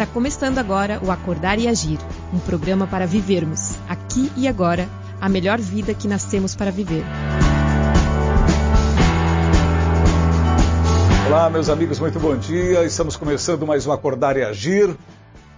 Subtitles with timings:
[0.00, 1.98] Está começando agora o Acordar e Agir,
[2.32, 4.88] um programa para vivermos, aqui e agora,
[5.20, 7.04] a melhor vida que nascemos para viver.
[11.28, 12.82] Olá, meus amigos, muito bom dia.
[12.86, 14.96] Estamos começando mais um Acordar e Agir.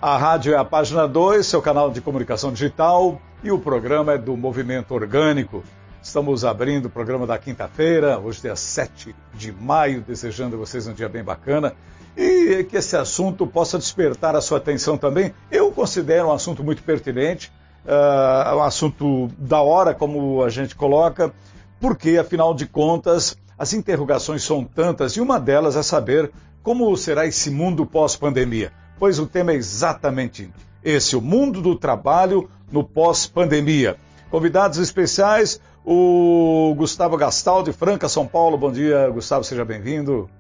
[0.00, 4.18] A rádio é a página 2, seu canal de comunicação digital, e o programa é
[4.18, 5.62] do Movimento Orgânico.
[6.02, 10.93] Estamos abrindo o programa da quinta-feira, hoje dia 7 de maio, desejando a vocês um
[10.93, 11.77] dia bem bacana
[12.16, 15.32] e que esse assunto possa despertar a sua atenção também.
[15.50, 17.53] Eu considero um assunto muito pertinente,
[17.84, 21.32] uh, um assunto da hora, como a gente coloca,
[21.80, 26.30] porque, afinal de contas, as interrogações são tantas e uma delas é saber
[26.62, 28.72] como será esse mundo pós-pandemia.
[28.98, 33.97] Pois o tema é exatamente esse: o mundo do trabalho no pós-pandemia.
[34.31, 38.56] Convidados especiais, o Gustavo Gastal, de Franca, São Paulo.
[38.56, 40.31] Bom dia, Gustavo, seja bem-vindo.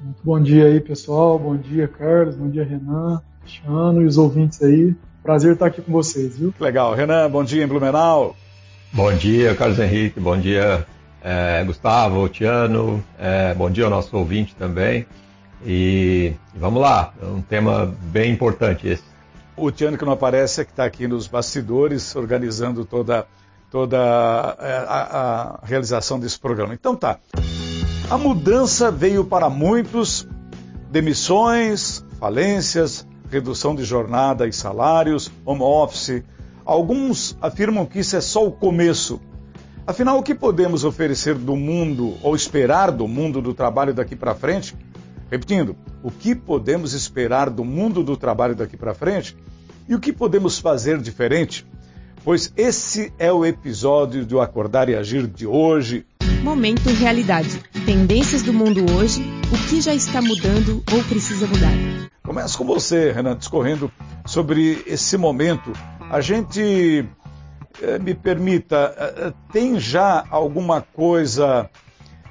[0.00, 1.38] Muito bom dia aí, pessoal.
[1.38, 2.34] Bom dia, Carlos.
[2.36, 4.94] Bom dia, Renan, Cristiano e os ouvintes aí.
[5.22, 6.54] Prazer estar aqui com vocês, viu?
[6.60, 6.94] Legal.
[6.94, 8.36] Renan, bom dia em Blumenau.
[8.92, 10.20] Bom dia, Carlos Henrique.
[10.20, 10.86] Bom dia,
[11.22, 13.02] é, Gustavo, Tiano.
[13.18, 15.06] É, bom dia ao nosso ouvinte também.
[15.64, 19.02] E vamos lá, é um tema bem importante esse.
[19.56, 23.26] O Tiano que não aparece é que está aqui nos bastidores, organizando toda,
[23.70, 26.74] toda a, é, a, a realização desse programa.
[26.74, 27.18] Então tá.
[28.08, 30.28] A mudança veio para muitos,
[30.92, 36.22] demissões, falências, redução de jornada e salários, home office.
[36.64, 39.20] Alguns afirmam que isso é só o começo.
[39.84, 44.36] Afinal, o que podemos oferecer do mundo ou esperar do mundo do trabalho daqui para
[44.36, 44.76] frente?
[45.28, 49.36] Repetindo, o que podemos esperar do mundo do trabalho daqui para frente?
[49.88, 51.66] E o que podemos fazer diferente?
[52.24, 56.06] Pois esse é o episódio do Acordar e Agir de hoje,
[56.46, 57.60] Momento Realidade.
[57.84, 59.20] Tendências do mundo hoje,
[59.52, 61.72] o que já está mudando ou precisa mudar.
[62.22, 63.90] Começo com você, Renan, discorrendo
[64.24, 65.72] sobre esse momento.
[66.08, 67.04] A gente,
[67.82, 71.68] eh, me permita, eh, tem já alguma coisa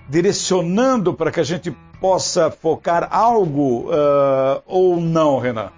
[0.10, 5.72] direcionando para que a gente possa focar algo uh, ou não, Renan?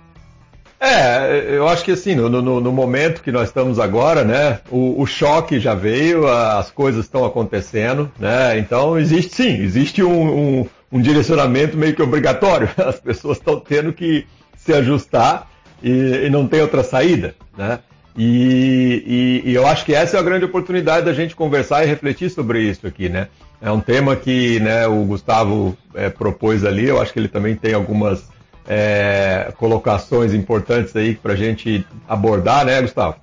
[0.79, 5.01] É, eu acho que assim, no, no, no, momento que nós estamos agora, né, o,
[5.01, 10.69] o, choque já veio, as coisas estão acontecendo, né, então existe sim, existe um, um,
[10.91, 15.49] um direcionamento meio que obrigatório, as pessoas estão tendo que se ajustar
[15.81, 17.79] e, e, não tem outra saída, né,
[18.15, 21.87] e, e, e, eu acho que essa é a grande oportunidade da gente conversar e
[21.87, 23.29] refletir sobre isso aqui, né,
[23.59, 27.55] é um tema que, né, o Gustavo é, propôs ali, eu acho que ele também
[27.55, 28.36] tem algumas
[28.67, 33.15] é, colocações importantes aí para a gente abordar, né, Gustavo?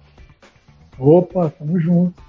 [0.99, 2.23] Opa, tamo junto.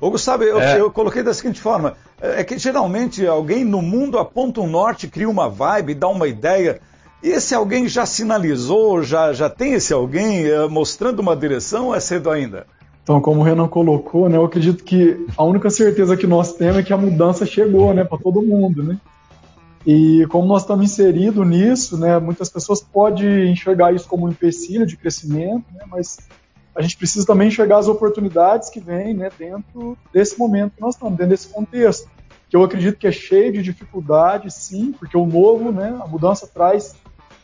[0.00, 0.80] Ô, Gustavo, eu, é.
[0.80, 5.28] eu, coloquei da seguinte forma: é que geralmente alguém no mundo aponta um norte, cria
[5.28, 6.80] uma vibe, dá uma ideia.
[7.22, 11.94] E esse alguém já sinalizou, já, já tem esse alguém é, mostrando uma direção ou
[11.94, 12.66] é cedo ainda?
[13.02, 16.78] Então, como o Renan colocou, né, eu acredito que a única certeza que nós temos
[16.78, 18.82] é que a mudança chegou né, para todo mundo.
[18.82, 18.96] Né?
[19.86, 24.86] E como nós estamos inseridos nisso, né, muitas pessoas podem enxergar isso como um empecilho
[24.86, 26.18] de crescimento, né, mas
[26.74, 30.94] a gente precisa também enxergar as oportunidades que vêm né, dentro desse momento que nós
[30.94, 32.08] estamos, dentro desse contexto,
[32.48, 36.46] que eu acredito que é cheio de dificuldades, sim, porque o novo, né, a mudança
[36.46, 36.94] traz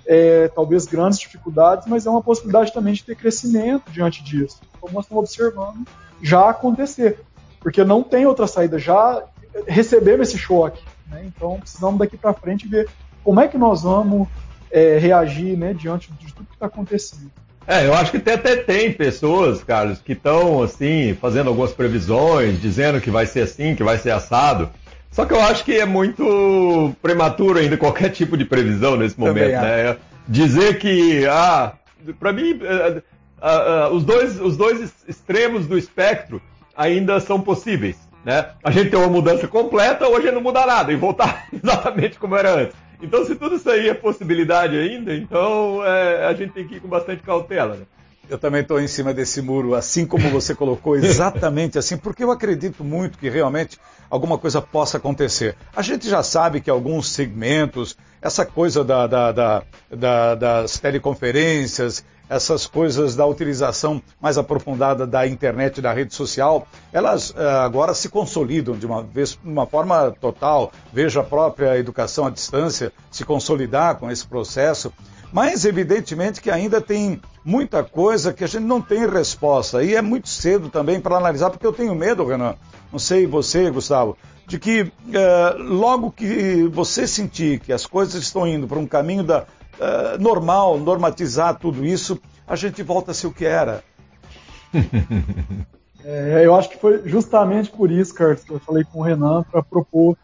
[0.07, 4.95] é, talvez grandes dificuldades, mas é uma possibilidade também de ter crescimento diante disso, como
[4.95, 5.87] nós estamos observando
[6.23, 7.21] já acontecer,
[7.61, 9.23] porque não tem outra saída, já
[9.67, 11.25] recebemos esse choque, né?
[11.27, 12.89] Então, precisamos daqui para frente ver
[13.25, 14.29] como é que nós vamos
[14.71, 17.31] é, reagir né, diante de tudo que está acontecendo.
[17.67, 22.61] É, eu acho que até, até tem pessoas, Carlos, que estão assim, fazendo algumas previsões,
[22.61, 24.71] dizendo que vai ser assim, que vai ser assado.
[25.11, 29.61] Só que eu acho que é muito prematuro ainda qualquer tipo de previsão nesse momento,
[29.61, 29.97] né?
[30.27, 31.75] Dizer que, ah,
[32.19, 36.41] para mim, uh, uh, uh, os, dois, os dois extremos do espectro
[36.77, 37.97] ainda são possíveis.
[38.29, 38.47] Né?
[38.63, 42.19] A gente tem uma mudança completa ou a gente não muda nada e voltar exatamente
[42.19, 42.77] como era antes.
[43.01, 46.81] Então, se tudo isso aí é possibilidade ainda, então é, a gente tem que ir
[46.81, 47.75] com bastante cautela.
[47.75, 47.85] Né?
[48.29, 52.31] Eu também estou em cima desse muro, assim como você colocou, exatamente assim, porque eu
[52.31, 53.79] acredito muito que realmente
[54.11, 55.57] alguma coisa possa acontecer.
[55.75, 62.67] A gente já sabe que alguns segmentos, essa coisa da, da, da, das teleconferências, essas
[62.67, 68.09] coisas da utilização mais aprofundada da internet e da rede social, elas uh, agora se
[68.09, 70.73] consolidam de uma vez, de uma forma total.
[70.93, 74.93] Veja a própria educação à distância se consolidar com esse processo.
[75.33, 79.83] Mas, evidentemente, que ainda tem muita coisa que a gente não tem resposta.
[79.83, 82.55] E é muito cedo também para analisar, porque eu tenho medo, Renan,
[82.91, 84.17] não sei você, Gustavo,
[84.47, 84.91] de que uh,
[85.59, 89.45] logo que você sentir que as coisas estão indo para um caminho da
[89.79, 93.83] uh, normal, normatizar tudo isso, a gente volta a ser o que era.
[96.05, 99.43] É, eu acho que foi justamente por isso, Carlos, que eu falei com o Renan
[99.43, 100.17] para propor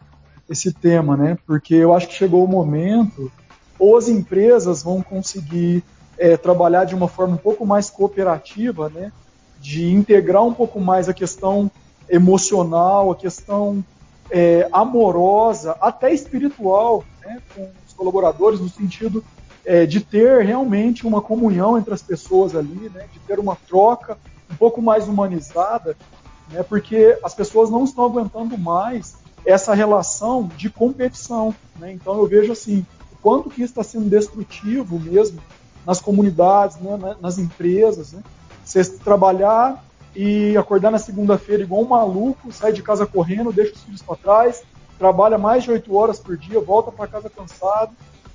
[0.49, 1.37] esse tema, né?
[1.45, 3.31] Porque eu acho que chegou o momento,
[3.77, 5.83] ou as empresas vão conseguir
[6.17, 9.11] é, trabalhar de uma forma um pouco mais cooperativa, né?
[9.59, 11.69] De integrar um pouco mais a questão
[12.09, 13.85] emocional, a questão
[14.31, 17.39] é, amorosa, até espiritual, né?
[17.53, 19.23] Com os colaboradores, no sentido
[19.65, 23.07] é, de ter realmente uma comunhão entre as pessoas ali, né?
[23.11, 24.17] De ter uma troca
[24.49, 25.97] um pouco mais humanizada,
[26.51, 26.63] né?
[26.63, 29.15] Porque as pessoas não estão aguentando mais
[29.45, 31.91] essa relação de competição, né?
[31.91, 35.41] Então eu vejo assim o quanto que está sendo destrutivo mesmo
[35.85, 38.13] nas comunidades, né, nas empresas.
[38.13, 38.23] Né?
[38.63, 39.83] Você trabalhar
[40.15, 44.15] e acordar na segunda-feira igual um maluco, sai de casa correndo, deixa os filhos para
[44.15, 44.63] trás,
[44.97, 47.91] trabalha mais de oito horas por dia, volta para casa cansado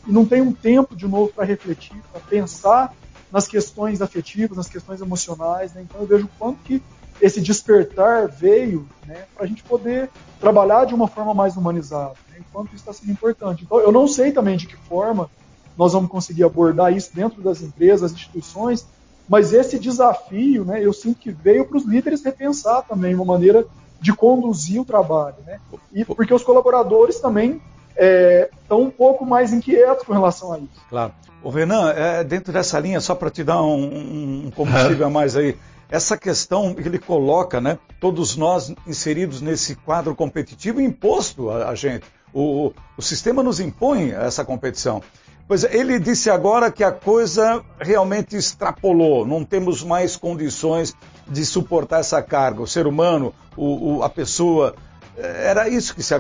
[0.07, 2.95] e não tem um tempo de novo para refletir, para pensar
[3.31, 5.73] nas questões afetivas, nas questões emocionais.
[5.73, 5.83] Né?
[5.83, 6.83] Então eu vejo o quanto que
[7.21, 10.09] esse despertar veio né, para a gente poder
[10.41, 12.39] trabalhar de uma forma mais humanizada, né?
[12.41, 13.65] enquanto isso está sendo importante.
[13.65, 15.31] Então eu não sei também de que forma
[15.77, 18.87] nós vamos conseguir abordar isso dentro das empresas, das instituições,
[19.29, 23.65] mas esse desafio, né, eu sinto que veio para os líderes repensar também uma maneira
[24.01, 25.61] de conduzir o trabalho, né?
[25.93, 27.61] E porque os colaboradores também
[28.01, 30.81] estão é, um pouco mais inquietos com relação a isso.
[30.89, 31.13] Claro.
[31.43, 35.37] O Renan, é, dentro dessa linha, só para te dar um, um combustível a mais
[35.37, 35.57] aí,
[35.91, 37.79] essa questão que ele coloca, né?
[38.01, 42.05] Todos nós inseridos nesse quadro competitivo imposto a, a gente.
[42.33, 45.03] O, o sistema nos impõe essa competição.
[45.49, 50.95] Pois ele disse agora que a coisa realmente extrapolou, não temos mais condições
[51.27, 52.63] de suportar essa carga.
[52.63, 54.77] O ser humano, o, o, a pessoa,
[55.23, 56.15] era isso que, se,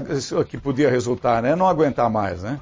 [0.44, 1.54] que podia resultar, né?
[1.56, 2.58] Não aguentar mais, né?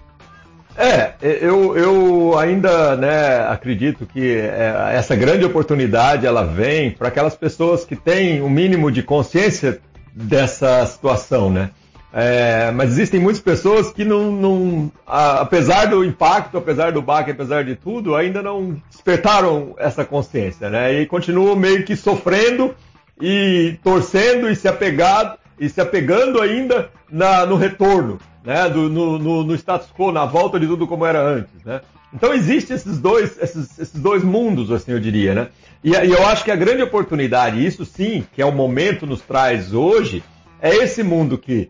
[0.77, 7.35] É, eu, eu ainda né, acredito que é, essa grande oportunidade ela vem para aquelas
[7.35, 9.81] pessoas que têm o um mínimo de consciência
[10.15, 11.71] dessa situação, né?
[12.13, 17.65] É, mas existem muitas pessoas que não, não apesar do impacto, apesar do baque, apesar
[17.65, 21.01] de tudo, ainda não despertaram essa consciência, né?
[21.01, 22.75] E continuam meio que sofrendo
[23.21, 28.69] e torcendo e se apegado e se apegando ainda na, no retorno, né?
[28.69, 31.81] Do, no, no, no, status quo, na volta de tudo como era antes, né?
[32.13, 35.49] Então existe esses dois, esses, esses dois mundos, assim eu diria, né?
[35.83, 39.21] E, e eu acho que a grande oportunidade, isso sim, que é o momento nos
[39.21, 40.23] traz hoje,
[40.61, 41.69] é esse mundo que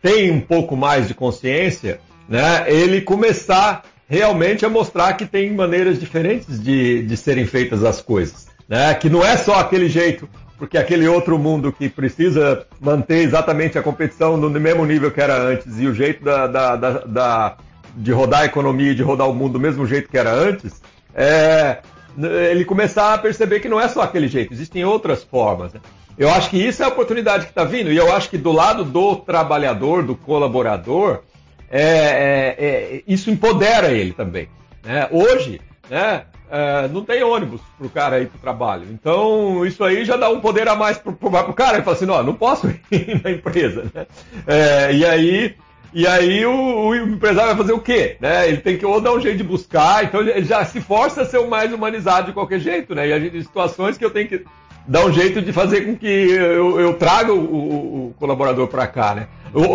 [0.00, 5.98] tem um pouco mais de consciência, né, ele começar realmente a mostrar que tem maneiras
[5.98, 8.50] diferentes de, de serem feitas as coisas.
[8.68, 10.28] Né, que não é só aquele jeito,
[10.62, 15.36] porque aquele outro mundo que precisa manter exatamente a competição no mesmo nível que era
[15.36, 17.56] antes e o jeito da, da, da, da
[17.96, 20.80] de rodar a economia e de rodar o mundo do mesmo jeito que era antes,
[21.16, 21.78] é,
[22.48, 25.72] ele começar a perceber que não é só aquele jeito, existem outras formas.
[25.72, 25.80] Né?
[26.16, 28.52] Eu acho que isso é a oportunidade que está vindo, e eu acho que do
[28.52, 31.22] lado do trabalhador, do colaborador,
[31.68, 34.48] é, é, é, isso empodera ele também.
[34.84, 35.08] Né?
[35.10, 35.60] Hoje,
[35.90, 38.86] né, é, não tem ônibus para o cara ir para o trabalho.
[38.90, 41.78] Então, isso aí já dá um poder a mais para o cara.
[41.78, 43.90] Ele fala assim, não, não posso ir na empresa.
[43.94, 44.06] Né?
[44.46, 45.54] É, e aí,
[45.94, 48.18] e aí o, o, empresário vai fazer o quê?
[48.20, 48.48] Né?
[48.48, 51.24] Ele tem que ou dar um jeito de buscar, então ele já se força a
[51.24, 52.94] ser o mais humanizado de qualquer jeito.
[52.94, 53.08] Né?
[53.08, 54.44] E a gente, situações que eu tenho que
[54.86, 58.86] dá um jeito de fazer com que eu, eu traga o, o, o colaborador para
[58.86, 59.28] cá, né?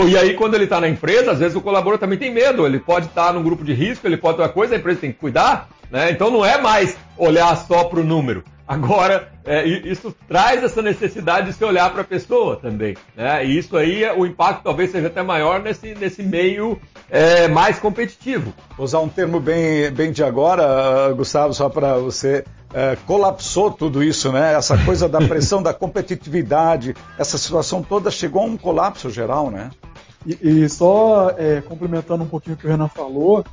[0.08, 2.66] E aí, quando ele está na empresa, às vezes o colaborador também tem medo.
[2.66, 5.02] Ele pode estar tá num grupo de risco, ele pode ter uma coisa, a empresa
[5.02, 6.10] tem que cuidar, né?
[6.12, 8.44] Então não é mais olhar só para o número.
[8.68, 12.98] Agora, é, isso traz essa necessidade de se olhar para a pessoa também.
[13.16, 13.46] Né?
[13.46, 16.78] E isso aí, o impacto talvez seja até maior nesse, nesse meio
[17.10, 18.54] é, mais competitivo.
[18.76, 22.44] Vou usar um termo bem, bem de agora, Gustavo, só para você.
[22.74, 24.54] É, colapsou tudo isso, né?
[24.54, 29.70] Essa coisa da pressão, da competitividade, essa situação toda chegou a um colapso geral, né?
[30.26, 33.44] E, e só é, complementando um pouquinho o que o Renan falou,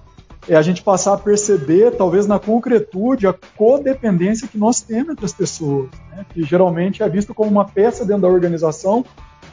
[0.49, 5.25] é a gente passar a perceber, talvez na concretude, a codependência que nós temos entre
[5.25, 6.26] as pessoas, né?
[6.33, 9.04] que geralmente é visto como uma peça dentro da organização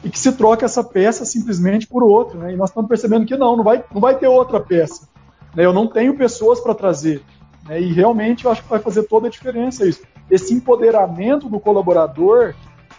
[0.04, 2.38] e que se troca essa peça simplesmente por outra.
[2.38, 2.52] Né?
[2.52, 5.08] E nós estamos percebendo que não, não vai, não vai ter outra peça.
[5.54, 5.64] Né?
[5.64, 7.22] Eu não tenho pessoas para trazer.
[7.64, 7.80] Né?
[7.80, 10.02] E realmente eu acho que vai fazer toda a diferença isso.
[10.30, 12.54] Esse empoderamento do colaborador,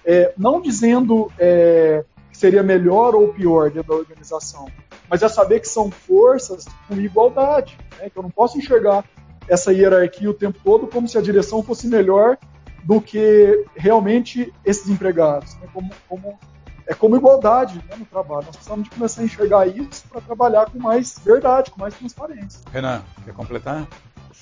[0.05, 4.67] é, não dizendo é, que seria melhor ou pior dentro da organização,
[5.09, 8.09] mas é saber que são forças com igualdade, né?
[8.09, 9.03] que eu não posso enxergar
[9.47, 12.37] essa hierarquia o tempo todo como se a direção fosse melhor
[12.83, 15.67] do que realmente esses empregados, né?
[15.73, 16.39] como, como,
[16.87, 18.45] é como igualdade né, no trabalho.
[18.45, 22.61] Nós precisamos de começar a enxergar isso para trabalhar com mais verdade, com mais transparência.
[22.71, 23.87] Renan, quer completar?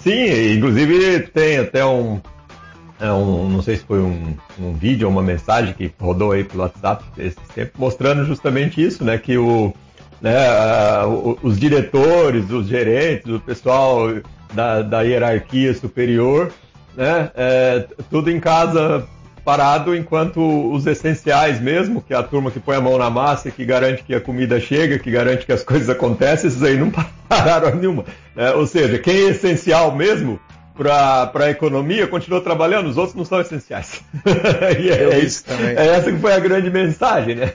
[0.03, 2.19] Sim, inclusive tem até um,
[2.99, 6.43] é um, não sei se foi um, um vídeo ou uma mensagem que rodou aí
[6.43, 9.17] pelo WhatsApp esse tempo, mostrando justamente isso, né?
[9.17, 9.73] Que o,
[10.21, 10.35] né,
[11.03, 14.07] uh, os diretores, os gerentes, o pessoal
[14.53, 16.51] da, da hierarquia superior,
[16.95, 17.31] né?
[17.35, 19.07] É, tudo em casa
[19.43, 20.39] parado enquanto
[20.71, 24.03] os essenciais mesmo, que é a turma que põe a mão na massa, que garante
[24.03, 26.91] que a comida chega, que garante que as coisas acontecem, esses aí não
[27.27, 28.05] pararam nenhuma.
[28.35, 28.51] Né?
[28.51, 30.39] Ou seja, quem é essencial mesmo
[30.77, 34.01] para a economia continua trabalhando, os outros não são essenciais.
[34.79, 35.75] e é, é, isso, também.
[35.75, 37.53] é essa que foi a grande mensagem, né?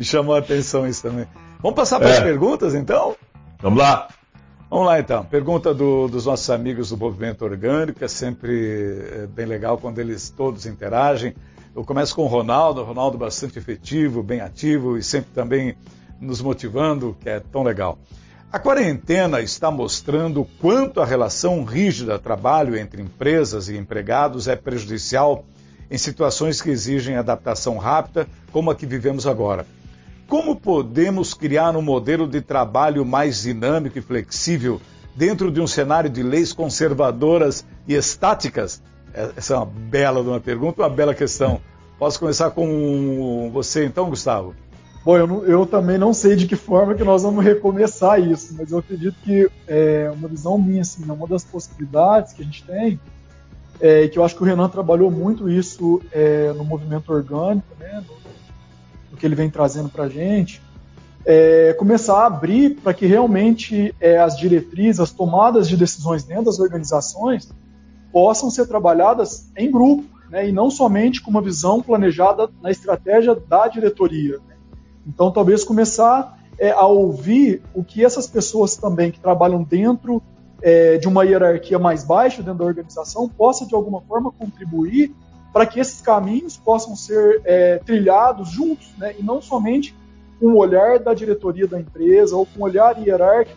[0.00, 1.26] Chamou a atenção isso também.
[1.60, 2.12] Vamos passar para é.
[2.12, 3.16] as perguntas, então?
[3.60, 4.08] Vamos lá.
[4.74, 5.24] Vamos lá, então.
[5.24, 10.30] Pergunta do, dos nossos amigos do Movimento Orgânico, é sempre é, bem legal quando eles
[10.30, 11.32] todos interagem.
[11.76, 15.76] Eu começo com o Ronaldo, Ronaldo bastante efetivo, bem ativo e sempre também
[16.20, 18.00] nos motivando, que é tão legal.
[18.50, 25.44] A quarentena está mostrando quanto a relação rígida trabalho entre empresas e empregados é prejudicial
[25.88, 29.64] em situações que exigem adaptação rápida, como a que vivemos agora.
[30.28, 34.80] Como podemos criar um modelo de trabalho mais dinâmico e flexível
[35.14, 38.82] dentro de um cenário de leis conservadoras e estáticas?
[39.12, 41.60] É, essa é uma bela uma pergunta, uma bela questão.
[41.98, 44.54] Posso começar com você então, Gustavo?
[45.04, 48.54] Bom, eu, não, eu, também não sei de que forma que nós vamos recomeçar isso,
[48.56, 52.44] mas eu acredito que é uma visão minha, assim, né, uma das possibilidades que a
[52.44, 52.98] gente tem,
[53.78, 58.02] é, que eu acho que o Renan trabalhou muito isso é, no movimento orgânico, né,
[58.08, 58.14] no,
[59.14, 60.60] no, que ele vem trazendo para a gente,
[61.24, 66.44] é, começar a abrir para que realmente é, as diretrizes, as tomadas de decisões dentro
[66.44, 67.50] das organizações
[68.12, 73.34] possam ser trabalhadas em grupo, né, e não somente com uma visão planejada na estratégia
[73.34, 74.38] da diretoria.
[74.46, 74.56] Né.
[75.06, 80.22] Então, talvez começar é, a ouvir o que essas pessoas também que trabalham dentro
[80.62, 85.14] é, de uma hierarquia mais baixa dentro da organização possa de alguma forma contribuir
[85.54, 89.14] para que esses caminhos possam ser é, trilhados juntos, né?
[89.16, 89.94] e não somente
[90.40, 93.56] com o olhar da diretoria da empresa ou com o olhar hierárquico,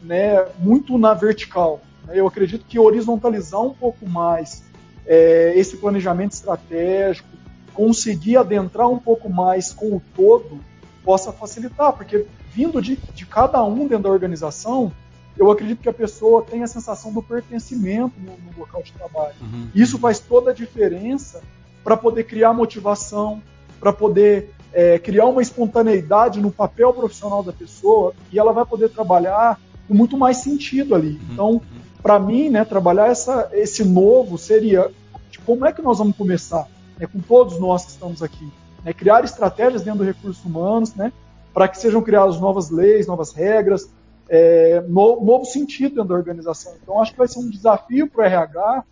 [0.00, 1.80] né, muito na vertical.
[2.06, 2.12] Né?
[2.14, 4.62] Eu acredito que horizontalizar um pouco mais
[5.04, 7.28] é, esse planejamento estratégico,
[7.74, 10.60] conseguir adentrar um pouco mais com o todo,
[11.02, 14.92] possa facilitar, porque vindo de, de cada um dentro da organização,
[15.36, 19.34] eu acredito que a pessoa tem a sensação do pertencimento no, no local de trabalho.
[19.40, 19.68] Uhum.
[19.74, 21.42] Isso faz toda a diferença
[21.82, 23.42] para poder criar motivação,
[23.80, 28.88] para poder é, criar uma espontaneidade no papel profissional da pessoa e ela vai poder
[28.90, 29.58] trabalhar
[29.88, 31.12] com muito mais sentido ali.
[31.12, 31.32] Uhum.
[31.32, 31.62] Então,
[32.02, 34.90] para mim, né, trabalhar essa, esse novo seria
[35.30, 36.68] tipo, como é que nós vamos começar?
[37.00, 38.48] É, com todos nós que estamos aqui
[38.84, 41.12] né, criar estratégias dentro do recursos humanos, né,
[41.52, 43.90] para que sejam criadas novas leis, novas regras,
[44.32, 46.72] é, no, novo sentido dentro da organização.
[46.82, 48.84] Então, acho que vai ser um desafio para o RH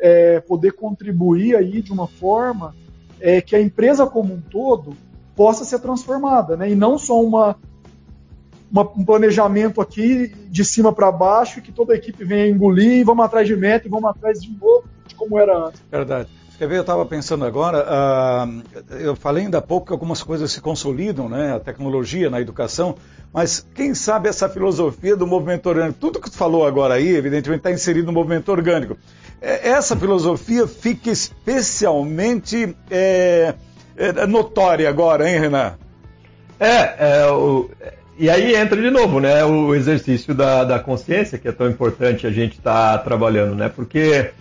[0.00, 2.76] é, poder contribuir aí de uma forma
[3.20, 4.96] é, que a empresa como um todo
[5.34, 7.56] possa ser transformada, né, e não só uma,
[8.70, 13.04] uma, um planejamento aqui de cima para baixo que toda a equipe venha engolir e
[13.04, 15.82] vamos atrás de meta e vamos atrás de novo de como era antes.
[15.90, 16.28] Verdade.
[16.56, 18.62] Quer ver, eu estava pensando agora, uh,
[18.96, 21.54] eu falei ainda há pouco que algumas coisas se consolidam, né?
[21.54, 22.96] A tecnologia na educação,
[23.32, 27.60] mas quem sabe essa filosofia do movimento orgânico, tudo que tu falou agora aí, evidentemente
[27.60, 28.96] está inserido no movimento orgânico.
[29.40, 33.54] É, essa filosofia fica especialmente é,
[33.96, 35.74] é, notória agora, hein, Renan?
[36.58, 37.70] É, é o,
[38.18, 42.26] e aí entra de novo, né, o exercício da, da consciência, que é tão importante
[42.26, 43.68] a gente estar tá trabalhando, né?
[43.68, 44.32] Porque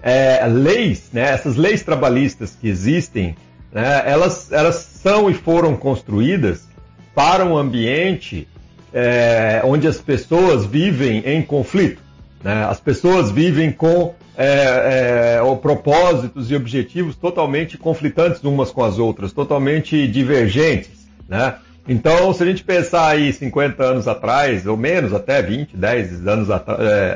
[0.00, 3.34] é, leis, né, essas leis trabalhistas que existem,
[3.72, 6.68] né, elas, elas são e foram construídas
[7.14, 8.48] para um ambiente
[8.92, 12.00] é, onde as pessoas vivem em conflito.
[12.42, 12.64] Né?
[12.64, 19.32] As pessoas vivem com é, é, propósitos e objetivos totalmente conflitantes umas com as outras,
[19.32, 21.08] totalmente divergentes.
[21.28, 21.54] Né?
[21.86, 26.50] Então, se a gente pensar aí 50 anos atrás, ou menos, até 20, 10 anos,
[26.50, 26.66] at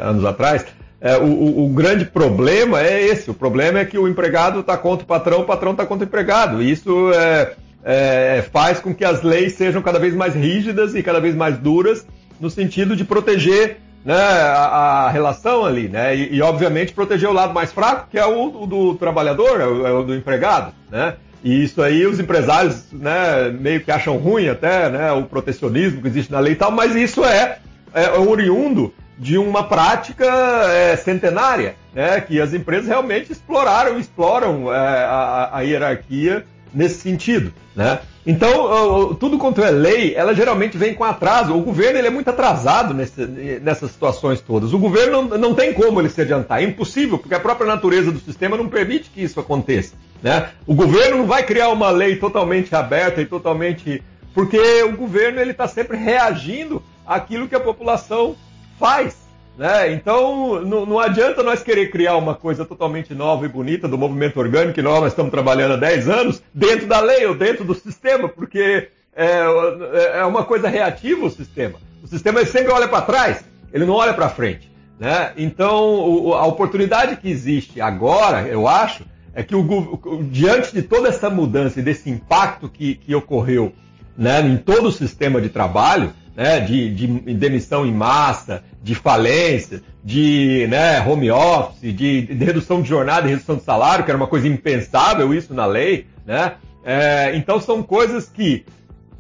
[0.03, 0.67] anos atrás,
[1.01, 3.31] é, o, o, grande problema é esse.
[3.31, 6.09] O problema é que o empregado está contra o patrão, o patrão está contra o
[6.09, 6.63] empregado.
[6.63, 7.53] Isso é,
[7.91, 11.57] é, faz com que as leis sejam cada vez mais rígidas e cada vez mais
[11.57, 12.07] duras
[12.39, 16.15] no sentido de proteger né, a, a, relação ali, né?
[16.15, 19.67] E, e, obviamente proteger o lado mais fraco, que é o, o do trabalhador, é
[19.67, 21.15] o, é o, do empregado, né?
[21.43, 26.09] E isso aí os empresários, né, meio que acham ruim até, né, o protecionismo que
[26.09, 27.59] existe na lei e tal, mas isso é,
[27.95, 34.77] é oriundo de uma prática é, centenária, né, que as empresas realmente exploraram, exploram é,
[34.77, 38.01] a, a, hierarquia nesse sentido, né?
[38.27, 41.55] Então, tudo quanto é lei, ela geralmente vem com atraso.
[41.55, 44.75] O governo ele é muito atrasado nesse, nessas situações todas.
[44.75, 48.13] O governo não, não tem como ele se adiantar, é impossível, porque a própria natureza
[48.13, 49.95] do sistema não permite que isso aconteça.
[50.23, 50.51] Né?
[50.67, 54.03] O governo não vai criar uma lei totalmente aberta e totalmente.
[54.35, 58.37] Porque o governo ele está sempre reagindo àquilo que a população
[58.79, 59.28] faz.
[59.59, 59.93] Né?
[59.93, 64.39] Então, não, não, adianta nós querer criar uma coisa totalmente nova e bonita do movimento
[64.39, 68.29] orgânico, que nós estamos trabalhando há 10 anos, dentro da lei ou dentro do sistema,
[68.29, 71.75] porque é, é uma coisa reativa o sistema.
[72.05, 74.71] O sistema sempre olha para trás, ele não olha para frente.
[74.97, 75.33] Né?
[75.37, 81.09] Então, o, a oportunidade que existe agora, eu acho, é que o, diante de toda
[81.09, 83.73] essa mudança e desse impacto que, que ocorreu
[84.17, 89.83] né, em todo o sistema de trabalho, né, de, de, demissão em massa, de falência,
[90.03, 94.17] de né, home office, de, de, redução de jornada e redução de salário, que era
[94.17, 96.07] uma coisa impensável isso na lei.
[96.25, 96.55] Né?
[96.83, 98.65] É, então são coisas que,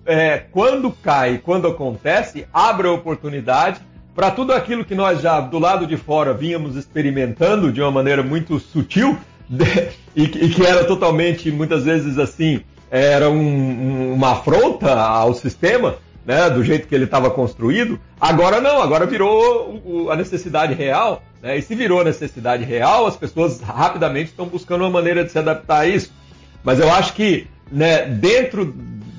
[0.06, 3.82] é, quando cai, quando acontece, abre a oportunidade
[4.14, 8.22] para tudo aquilo que nós já do lado de fora vínhamos experimentando de uma maneira
[8.22, 15.34] muito sutil de, e, que era totalmente, muitas vezes assim, era um, uma afronta ao
[15.34, 15.96] sistema,
[16.28, 17.99] né, do jeito que ele estava construído.
[18.20, 21.23] Agora não, agora virou a necessidade real.
[21.42, 25.32] Né, e se virou a necessidade real, as pessoas rapidamente estão buscando uma maneira de
[25.32, 26.12] se adaptar a isso.
[26.62, 28.76] Mas eu acho que né, dentro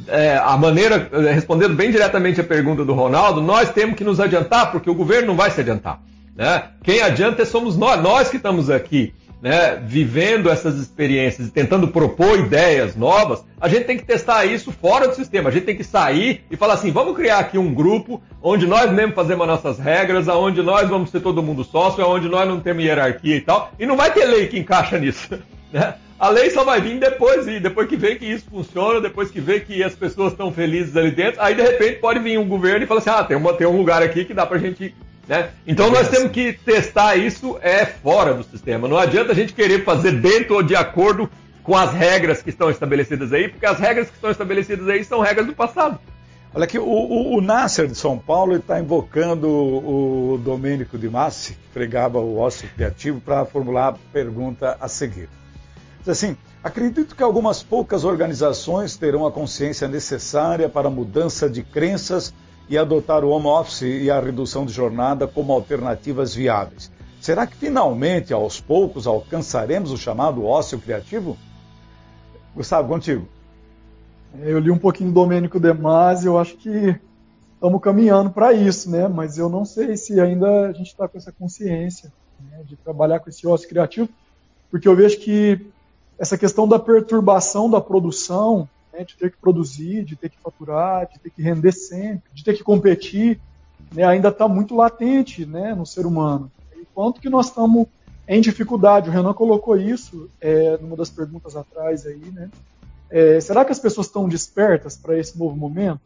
[0.07, 4.71] é, a maneira, respondendo bem diretamente a pergunta do Ronaldo, nós temos que nos adiantar,
[4.71, 5.99] porque o governo não vai se adiantar.
[6.35, 6.63] Né?
[6.83, 12.39] Quem adianta somos nós, nós que estamos aqui né, vivendo essas experiências e tentando propor
[12.39, 15.49] ideias novas, a gente tem que testar isso fora do sistema.
[15.49, 18.91] A gente tem que sair e falar assim: vamos criar aqui um grupo onde nós
[18.91, 22.59] mesmos fazemos as nossas regras, onde nós vamos ser todo mundo sócio, onde nós não
[22.59, 23.71] temos hierarquia e tal.
[23.79, 25.39] E não vai ter lei que encaixa nisso.
[25.71, 25.93] Né?
[26.19, 29.39] A lei só vai vir depois, e depois que vê que isso funciona, depois que
[29.39, 32.83] vê que as pessoas estão felizes ali dentro, aí de repente pode vir um governo
[32.83, 34.95] e falar assim: ah, tem, uma, tem um lugar aqui que dá pra gente
[35.29, 35.51] né?
[35.67, 38.87] Então nós temos que testar isso é fora do sistema.
[38.87, 41.29] Não adianta a gente querer fazer dentro ou de acordo
[41.61, 45.19] com as regras que estão estabelecidas aí, porque as regras que estão estabelecidas aí são
[45.19, 45.99] regras do passado.
[46.51, 51.07] Olha aqui, o, o, o Nasser de São Paulo está invocando o, o Domênico de
[51.07, 55.29] Massi, que pregava o ócio criativo, para formular a pergunta a seguir.
[55.99, 61.61] Diz assim, acredito que algumas poucas organizações terão a consciência necessária para a mudança de
[61.61, 62.33] crenças
[62.69, 66.91] e adotar o home office e a redução de jornada como alternativas viáveis.
[67.19, 71.37] Será que finalmente, aos poucos, alcançaremos o chamado ócio criativo?
[72.55, 73.27] Gustavo, contigo.
[74.39, 76.95] Eu li um pouquinho do Domênico De Masi, eu acho que
[77.55, 79.07] estamos caminhando para isso, né?
[79.07, 83.19] Mas eu não sei se ainda a gente está com essa consciência né, de trabalhar
[83.19, 84.07] com esse ócio criativo,
[84.69, 85.59] porque eu vejo que
[86.17, 88.69] essa questão da perturbação da produção
[88.99, 92.43] né, de ter que produzir, de ter que faturar, de ter que render sempre, de
[92.43, 93.39] ter que competir,
[93.93, 96.51] né, ainda está muito latente né, no ser humano.
[96.75, 97.87] E quanto que nós estamos
[98.27, 99.09] em dificuldade?
[99.09, 102.49] O Renan colocou isso é, numa das perguntas atrás aí, né?
[103.09, 106.01] É, será que as pessoas estão despertas para esse novo momento?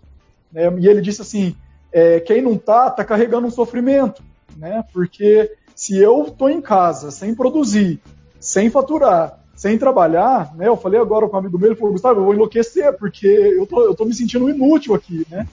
[0.52, 1.56] Né, e ele disse assim,
[1.92, 4.24] é, quem não está, está carregando um sofrimento,
[4.56, 4.86] né?
[4.94, 8.00] Porque se eu estou em casa sem produzir,
[8.40, 10.68] sem faturar, sem trabalhar, né?
[10.68, 13.66] Eu falei agora com um amigo meu, ele falou, Gustavo, eu vou enlouquecer, porque eu
[13.66, 15.48] tô, eu tô me sentindo inútil aqui, né?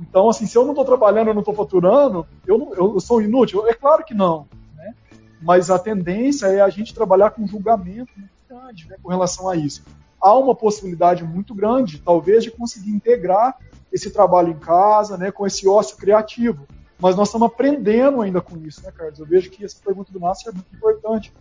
[0.00, 3.22] Então, assim, se eu não estou trabalhando, eu não estou faturando, eu, não, eu sou
[3.22, 3.64] inútil?
[3.68, 4.92] É claro que não, né?
[5.40, 9.54] Mas a tendência é a gente trabalhar com julgamento muito grande né, com relação a
[9.54, 9.84] isso.
[10.20, 13.56] Há uma possibilidade muito grande, talvez, de conseguir integrar
[13.92, 16.66] esse trabalho em casa, né, com esse ócio criativo.
[16.98, 19.20] Mas nós estamos aprendendo ainda com isso, né, Carlos?
[19.20, 21.32] Eu vejo que essa pergunta do Márcio é muito importante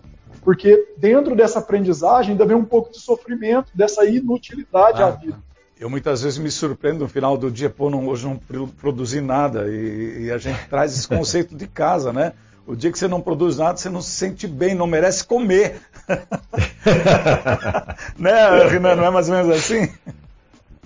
[0.41, 5.39] porque dentro dessa aprendizagem ainda vem um pouco de sofrimento, dessa inutilidade ah, à vida.
[5.79, 9.67] Eu muitas vezes me surpreendo no final do dia, pô, não, hoje não produzi nada.
[9.67, 12.33] E, e, a gente traz esse conceito de casa, né?
[12.67, 15.81] O dia que você não produz nada, você não se sente bem, não merece comer.
[18.17, 18.95] né, Renan?
[18.95, 19.89] Não é mais ou menos assim?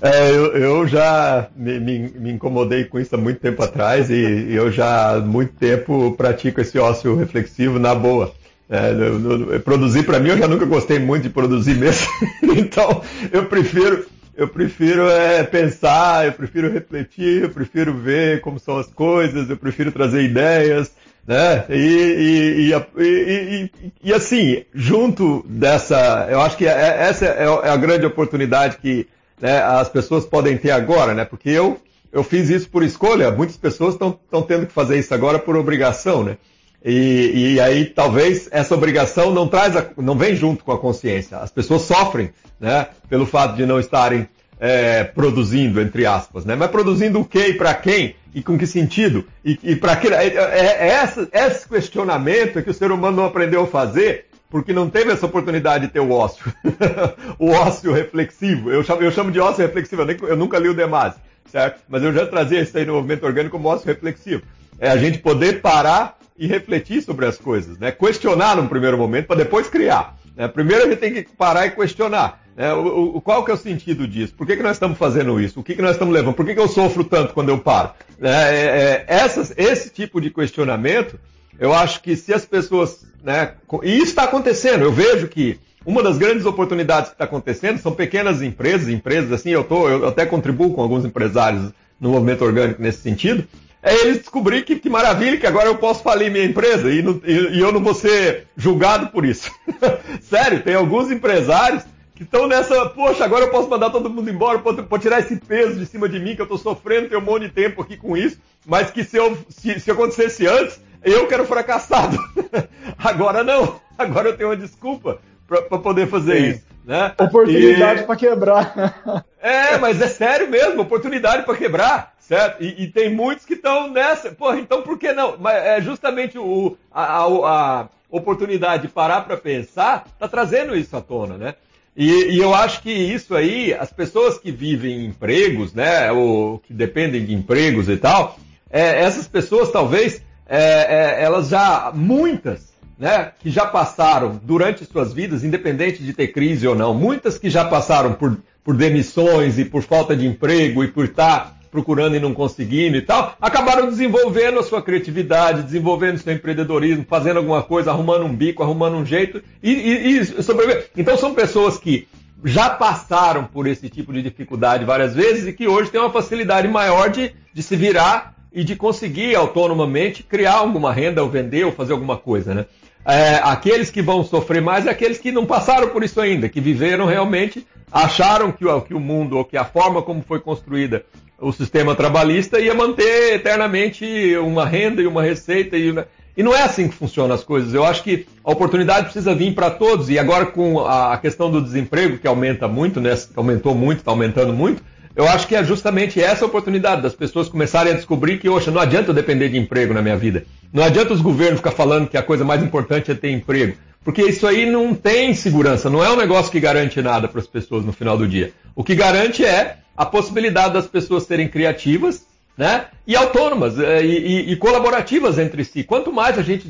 [0.01, 4.53] É, eu, eu, já me, me, me, incomodei com isso há muito tempo atrás e
[4.53, 8.34] eu já há muito tempo pratico esse ócio reflexivo na boa.
[8.69, 12.08] É, no, no, produzir para mim eu já nunca gostei muito de produzir mesmo,
[12.58, 13.01] então
[13.32, 18.88] eu prefiro eu prefiro é, pensar, eu prefiro refletir, eu prefiro ver como são as
[18.88, 20.91] coisas, eu prefiro trazer ideias,
[21.25, 21.63] né?
[21.69, 23.71] E, e, e,
[24.04, 29.08] e assim, junto dessa, eu acho que é, essa é, é a grande oportunidade que
[29.39, 31.23] né, as pessoas podem ter agora, né?
[31.23, 31.80] Porque eu
[32.12, 36.23] eu fiz isso por escolha, muitas pessoas estão tendo que fazer isso agora por obrigação,
[36.23, 36.38] né?
[36.87, 41.39] E, e, aí talvez essa obrigação não traz, a, não vem junto com a consciência.
[41.39, 46.55] As pessoas sofrem, né, pelo fato de não estarem é, produzindo, entre aspas, né?
[46.55, 48.15] Mas produzindo o quê e para quem?
[48.35, 49.25] E com que sentido?
[49.43, 50.09] E, e para que?
[50.09, 54.71] É, é, é essa, esse questionamento que o ser humano não aprendeu a fazer porque
[54.71, 56.53] não teve essa oportunidade de ter o ócio.
[57.39, 58.69] o ócio reflexivo.
[58.69, 61.17] Eu chamo, eu chamo de ócio reflexivo, eu, nem, eu nunca li o Demasi,
[61.51, 61.81] certo?
[61.89, 64.43] Mas eu já trazia isso aí no movimento orgânico como ócio reflexivo.
[64.79, 67.91] É a gente poder parar e refletir sobre as coisas, né?
[67.91, 70.17] Questionar num primeiro momento para depois criar.
[70.35, 70.47] Né?
[70.47, 72.43] Primeiro a gente tem que parar e questionar.
[72.55, 72.73] Né?
[72.73, 74.33] O, o, qual que é o sentido disso?
[74.33, 75.59] Por que, que nós estamos fazendo isso?
[75.59, 76.35] O que, que nós estamos levando?
[76.35, 77.91] Por que, que eu sofro tanto quando eu paro?
[78.19, 78.31] Né?
[78.31, 81.19] É, é, essas, esse tipo de questionamento,
[81.59, 83.05] eu acho que se as pessoas.
[83.23, 87.79] Né, e isso está acontecendo, eu vejo que uma das grandes oportunidades que está acontecendo
[87.79, 92.43] são pequenas empresas, empresas assim, eu, tô, eu até contribuo com alguns empresários no movimento
[92.43, 93.47] orgânico nesse sentido,
[93.85, 97.21] é eles descobrir que, que maravilha, que agora eu posso falir minha empresa e, não,
[97.23, 99.51] e, e eu não vou ser julgado por isso.
[100.21, 101.83] Sério, tem alguns empresários
[102.15, 105.77] que estão nessa, poxa, agora eu posso mandar todo mundo embora, posso tirar esse peso
[105.77, 108.17] de cima de mim, que eu estou sofrendo, tem um monte de tempo aqui com
[108.17, 112.17] isso, mas que se, eu, se, se acontecesse antes, eu quero fracassado.
[112.97, 116.49] agora não, agora eu tenho uma desculpa para poder fazer Sim.
[116.49, 116.65] isso.
[116.85, 117.13] Né?
[117.19, 118.03] Oportunidade e...
[118.03, 119.25] para quebrar.
[119.39, 122.14] É, mas é sério mesmo, oportunidade para quebrar.
[122.27, 122.63] Certo?
[122.63, 124.31] E, e, tem muitos que estão nessa.
[124.31, 125.38] Porra, então por que não?
[125.39, 130.97] Mas é justamente o, a, a, a oportunidade de parar para pensar está trazendo isso
[130.97, 131.53] à tona, né?
[131.95, 136.59] E, e, eu acho que isso aí, as pessoas que vivem em empregos, né, ou
[136.59, 138.38] que dependem de empregos e tal,
[138.69, 145.13] é, essas pessoas talvez, é, é, elas já, muitas, né, que já passaram durante suas
[145.13, 149.63] vidas, independente de ter crise ou não, muitas que já passaram por, por demissões e
[149.63, 154.59] por falta de emprego e por estar procurando e não conseguindo e tal, acabaram desenvolvendo
[154.59, 159.43] a sua criatividade, desenvolvendo seu empreendedorismo, fazendo alguma coisa, arrumando um bico, arrumando um jeito
[159.61, 160.89] e, e, e sobreviver.
[160.95, 162.07] Então são pessoas que
[162.45, 166.65] já passaram por esse tipo de dificuldade várias vezes e que hoje têm uma facilidade
[166.69, 171.73] maior de, de se virar e de conseguir autonomamente criar alguma renda ou vender ou
[171.73, 172.65] fazer alguma coisa, né?
[173.05, 176.61] É, aqueles que vão sofrer mais é aqueles que não passaram por isso ainda, que
[176.61, 181.05] viveram realmente, acharam que o, que o mundo ou que a forma como foi construída
[181.39, 185.77] o sistema trabalhista ia manter eternamente uma renda e uma receita.
[185.77, 185.93] E,
[186.37, 187.73] e não é assim que funcionam as coisas.
[187.73, 190.09] Eu acho que a oportunidade precisa vir para todos.
[190.09, 194.53] E agora com a questão do desemprego, que aumenta muito, né, aumentou muito, está aumentando
[194.53, 194.81] muito,
[195.15, 198.81] eu acho que é justamente essa oportunidade das pessoas começarem a descobrir que, oxa, não
[198.81, 200.45] adianta eu depender de emprego na minha vida.
[200.73, 203.77] Não adianta os governos ficar falando que a coisa mais importante é ter emprego.
[204.03, 207.47] Porque isso aí não tem segurança, não é um negócio que garante nada para as
[207.47, 208.51] pessoas no final do dia.
[208.75, 212.25] O que garante é a possibilidade das pessoas serem criativas
[212.58, 215.84] né, e autônomas é, e, e, e colaborativas entre si.
[215.84, 216.69] Quanto mais a gente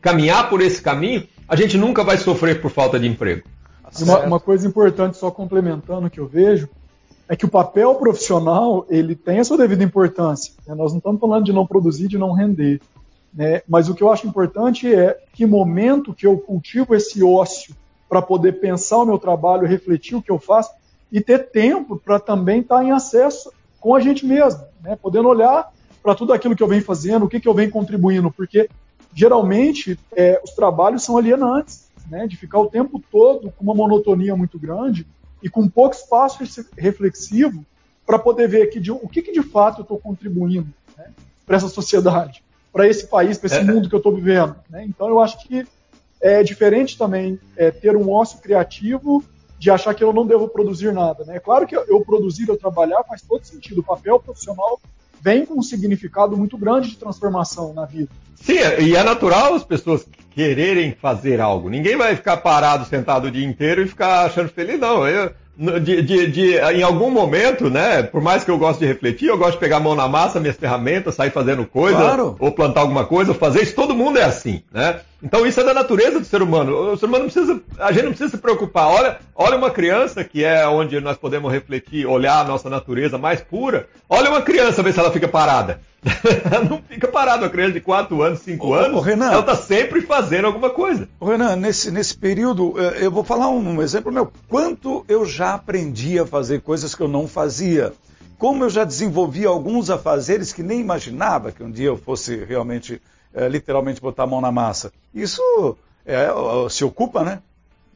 [0.00, 3.42] caminhar por esse caminho, a gente nunca vai sofrer por falta de emprego.
[4.00, 6.68] Uma, uma, coisa importante, só complementando que eu vejo,
[7.28, 10.52] é que o papel profissional ele tem a sua devida importância.
[10.66, 10.74] Né?
[10.74, 12.80] Nós não estamos falando de não produzir, de não render.
[13.32, 13.62] Né?
[13.68, 17.74] Mas o que eu acho importante é que momento que eu cultivo esse ócio
[18.08, 20.70] para poder pensar o meu trabalho, refletir o que eu faço,
[21.10, 24.96] e ter tempo para também estar tá em acesso com a gente mesmo, né?
[25.00, 28.30] podendo olhar para tudo aquilo que eu venho fazendo, o que, que eu venho contribuindo,
[28.30, 28.68] porque
[29.14, 32.26] geralmente é, os trabalhos são alienantes, né?
[32.26, 35.06] de ficar o tempo todo com uma monotonia muito grande
[35.42, 36.42] e com pouco espaço
[36.76, 37.64] reflexivo
[38.04, 41.10] para poder ver aqui de, o que, que de fato eu estou contribuindo né?
[41.44, 42.42] para essa sociedade,
[42.72, 43.64] para esse país, para esse é.
[43.64, 44.56] mundo que eu estou vivendo.
[44.70, 44.84] Né?
[44.84, 45.66] Então eu acho que
[46.20, 49.22] é diferente também é, ter um ócio criativo
[49.58, 51.24] de achar que eu não devo produzir nada.
[51.24, 51.36] Né?
[51.36, 53.80] É claro que eu produzir, eu trabalhar faz todo sentido.
[53.80, 54.80] O papel profissional
[55.20, 58.10] vem com um significado muito grande de transformação na vida.
[58.34, 61.70] Sim, e é natural as pessoas quererem fazer algo.
[61.70, 65.08] Ninguém vai ficar parado, sentado o dia inteiro e ficar achando feliz, não.
[65.08, 68.02] Eu, de, de, de, em algum momento, né?
[68.02, 70.38] Por mais que eu goste de refletir, eu gosto de pegar a mão na massa,
[70.38, 72.36] minhas ferramentas, sair fazendo coisa, claro.
[72.38, 73.74] ou plantar alguma coisa, ou fazer isso.
[73.74, 75.00] Todo mundo é assim, né?
[75.22, 76.92] Então isso é da natureza do ser humano.
[76.92, 78.88] O ser humano não precisa, a gente não precisa se preocupar.
[78.88, 83.40] Olha, olha uma criança que é onde nós podemos refletir, olhar a nossa natureza mais
[83.40, 83.88] pura.
[84.08, 85.80] Olha uma criança, ver se ela fica parada.
[86.68, 90.46] não fica parada, uma criança de 4 anos, 5 anos, Renan, ela está sempre fazendo
[90.46, 91.08] alguma coisa.
[91.20, 94.30] Renan, nesse, nesse período, eh, eu vou falar um exemplo meu.
[94.48, 97.92] Quanto eu já aprendi a fazer coisas que eu não fazia.
[98.38, 103.00] Como eu já desenvolvi alguns afazeres que nem imaginava que um dia eu fosse realmente,
[103.34, 104.92] é, literalmente, botar a mão na massa.
[105.14, 105.42] Isso
[106.04, 106.28] é,
[106.68, 107.40] se ocupa, né?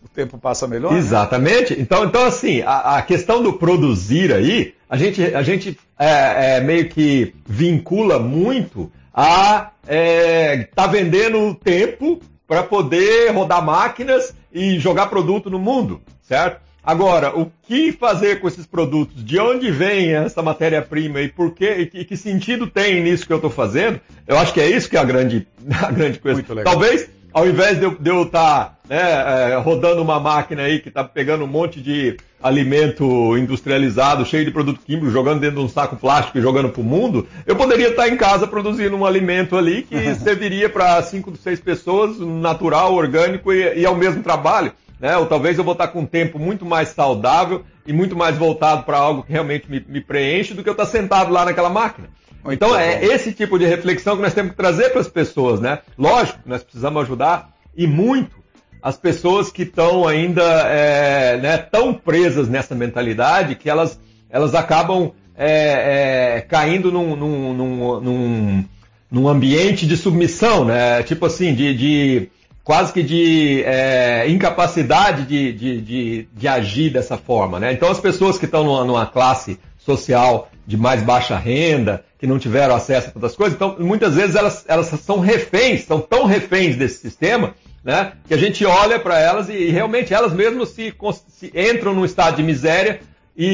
[0.02, 0.92] o tempo passa melhor.
[0.92, 0.98] Né?
[0.98, 1.74] Exatamente.
[1.74, 1.82] Né?
[1.82, 6.60] Então, então assim, a, a, questão do produzir aí, a gente, a gente é, é,
[6.60, 15.06] meio que vincula muito a é, tá vendendo tempo para poder rodar máquinas e jogar
[15.06, 16.60] produto no mundo, certo?
[16.90, 19.24] Agora, o que fazer com esses produtos?
[19.24, 21.88] De onde vem essa matéria-prima e por quê?
[21.94, 24.00] E que sentido tem nisso que eu estou fazendo?
[24.26, 26.42] Eu acho que é isso que é a grande, a grande coisa.
[26.64, 31.04] Talvez, ao invés de eu estar tá, né, é, rodando uma máquina aí que está
[31.04, 35.94] pegando um monte de alimento industrializado, cheio de produto químico, jogando dentro de um saco
[35.94, 39.56] plástico e jogando para o mundo, eu poderia estar tá em casa produzindo um alimento
[39.56, 45.16] ali que serviria para cinco, seis pessoas, natural, orgânico e, e ao mesmo trabalho né?
[45.16, 48.84] Ou talvez eu vou estar com um tempo muito mais saudável e muito mais voltado
[48.84, 52.08] para algo que realmente me, me, preenche do que eu estar sentado lá naquela máquina.
[52.44, 55.60] Muito então é esse tipo de reflexão que nós temos que trazer para as pessoas,
[55.60, 55.78] né?
[55.98, 58.38] Lógico, nós precisamos ajudar e muito
[58.82, 65.12] as pessoas que estão ainda é, né, tão presas nessa mentalidade que elas, elas acabam
[65.36, 68.64] é, é, caindo num, num, num, num,
[69.10, 71.02] num ambiente de submissão, né?
[71.02, 72.30] Tipo assim, de, de
[72.64, 77.58] quase que de é, incapacidade de, de, de, de, agir dessa forma.
[77.58, 77.72] Né?
[77.72, 82.38] Então, as pessoas que estão numa, numa, classe social de mais baixa renda, que não
[82.38, 86.76] tiveram acesso a tantas coisas, então, muitas vezes elas, elas são reféns, são tão reféns
[86.76, 90.94] desse sistema, né, que a gente olha para elas e, e, realmente elas mesmas se,
[91.28, 93.00] se, entram num estado de miséria
[93.34, 93.46] e,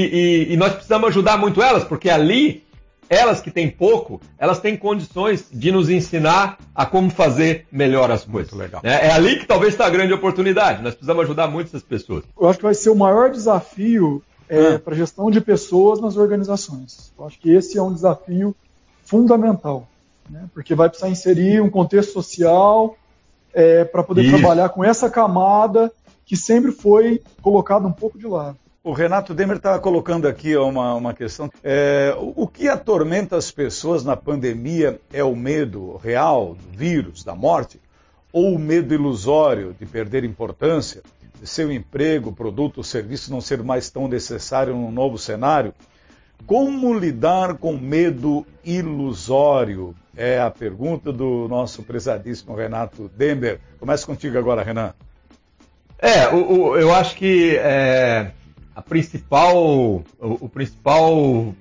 [0.48, 2.65] e, e nós precisamos ajudar muito elas, porque ali
[3.08, 8.24] elas que têm pouco, elas têm condições de nos ensinar a como fazer melhor as
[8.24, 8.52] coisas.
[8.52, 8.80] Muito legal.
[8.84, 10.82] É, é ali que talvez está a grande oportunidade.
[10.82, 12.24] Nós precisamos ajudar muito essas pessoas.
[12.38, 14.78] Eu acho que vai ser o maior desafio é, ah.
[14.78, 17.12] para a gestão de pessoas nas organizações.
[17.18, 18.54] Eu acho que esse é um desafio
[19.04, 19.88] fundamental,
[20.28, 20.48] né?
[20.52, 22.96] porque vai precisar inserir um contexto social
[23.54, 24.36] é, para poder Isso.
[24.38, 25.92] trabalhar com essa camada
[26.24, 28.58] que sempre foi colocada um pouco de lado.
[28.86, 31.50] O Renato Demer está colocando aqui uma, uma questão.
[31.64, 37.34] É, o que atormenta as pessoas na pandemia é o medo real do vírus, da
[37.34, 37.80] morte,
[38.32, 41.02] ou o medo ilusório de perder importância,
[41.40, 45.74] de seu emprego, produto serviço não ser mais tão necessário num novo cenário?
[46.46, 49.96] Como lidar com medo ilusório?
[50.16, 53.58] É a pergunta do nosso prezadíssimo Renato Demer.
[53.80, 54.94] Começa contigo agora, Renan.
[55.98, 58.30] É, o, o, eu acho que é,
[58.76, 61.54] a principal, o, o principal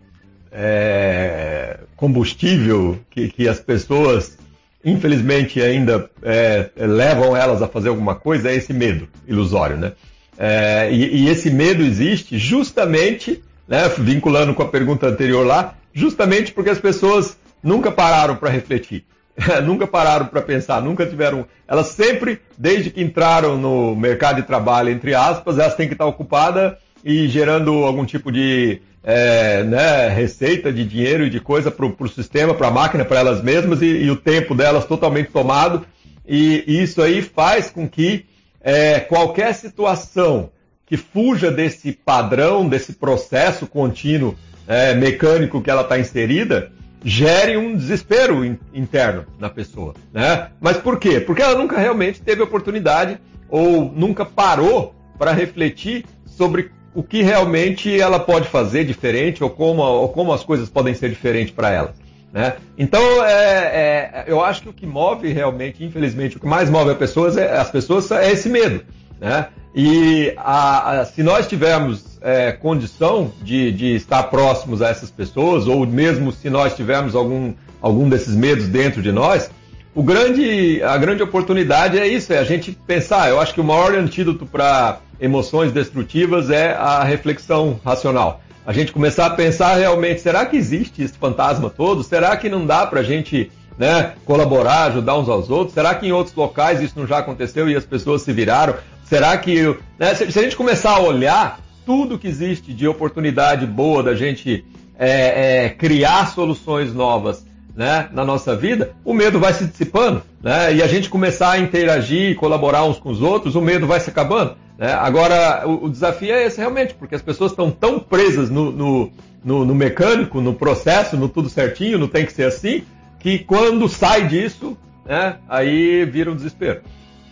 [0.51, 4.37] é, combustível que, que as pessoas,
[4.83, 9.93] infelizmente, ainda é, levam elas a fazer alguma coisa é esse medo ilusório, né?
[10.37, 16.51] É, e, e, esse medo existe justamente, né, vinculando com a pergunta anterior lá, justamente
[16.51, 19.05] porque as pessoas nunca pararam para refletir.
[19.63, 21.45] nunca pararam para pensar, nunca tiveram.
[21.65, 26.05] Elas sempre, desde que entraram no mercado de trabalho, entre aspas, elas têm que estar
[26.05, 26.73] ocupadas
[27.05, 32.07] e gerando algum tipo de é, né, receita de dinheiro e de coisa para o
[32.07, 35.85] sistema, para a máquina, para elas mesmas e, e, o tempo delas totalmente tomado.
[36.27, 38.25] E, isso aí faz com que
[38.59, 40.49] é, qualquer situação
[40.87, 44.35] que fuja desse padrão, desse processo contínuo
[44.67, 46.71] é, mecânico que ela está inserida,
[47.03, 49.93] gere um desespero in, interno na pessoa.
[50.11, 50.47] Né?
[50.59, 51.19] Mas por quê?
[51.19, 57.99] Porque ela nunca realmente teve oportunidade ou nunca parou para refletir sobre o que realmente
[57.99, 61.93] ela pode fazer diferente ou como, ou como as coisas podem ser diferentes para ela.
[62.31, 62.53] Né?
[62.77, 66.89] Então, é, é, eu acho que o que move realmente, infelizmente, o que mais move
[66.89, 68.81] as pessoas é, as pessoas é esse medo.
[69.19, 69.47] Né?
[69.75, 75.67] E a, a, se nós tivermos é, condição de, de, estar próximos a essas pessoas,
[75.67, 79.49] ou mesmo se nós tivermos algum, algum desses medos dentro de nós,
[79.95, 83.29] o grande, a grande oportunidade é isso, é a gente pensar.
[83.29, 88.41] Eu acho que o maior antídoto para emoções destrutivas é a reflexão racional.
[88.67, 92.03] A gente começar a pensar realmente, será que existe esse fantasma todo?
[92.03, 95.73] Será que não dá para a gente né, colaborar, ajudar uns aos outros?
[95.73, 98.75] Será que em outros locais isso não já aconteceu e as pessoas se viraram?
[99.05, 99.77] Será que.
[99.97, 104.13] Né, se, se, a gente começar a olhar tudo que existe de oportunidade boa da
[104.13, 104.65] gente
[104.99, 107.44] é, é, criar soluções novas
[107.75, 111.59] né, na nossa vida, o medo vai se dissipando, né, e a gente começar a
[111.59, 114.55] interagir, colaborar uns com os outros, o medo vai se acabando.
[114.77, 114.91] Né?
[114.93, 119.11] Agora, o, o, desafio é esse realmente, porque as pessoas estão tão presas no, no,
[119.43, 122.83] no, no, mecânico, no processo, no tudo certinho, não tem que ser assim,
[123.19, 126.81] que quando sai disso, né, aí vira um desespero.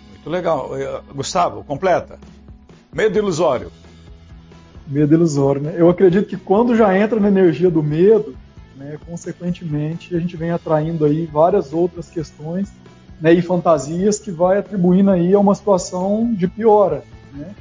[0.09, 0.71] Muito legal.
[0.77, 2.17] Eh, Gustavo, completa.
[2.93, 3.71] Medo ilusório.
[4.87, 5.73] Medo ilusório, né?
[5.75, 8.35] Eu acredito que quando já entra na energia do medo,
[8.83, 12.71] né, consequentemente, a gente vem atraindo aí várias outras questões
[13.19, 17.03] né, e fantasias que vai atribuindo aí a uma situação de piora.
[17.33, 17.55] Né?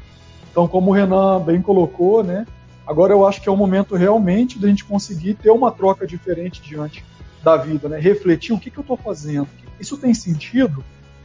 [0.51, 2.45] Então, como o Renan bem colocou, né,
[2.85, 6.61] agora eu acho que é o momento realmente da gente conseguir ter uma troca diferente
[6.61, 7.05] diante
[7.43, 7.99] da vida, né?
[7.99, 9.49] Refletir o que, que eu estou fazendo,
[9.81, 10.85] isso tem sentido,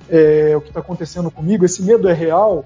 [0.09, 2.65] é, o que está acontecendo comigo, esse medo é real,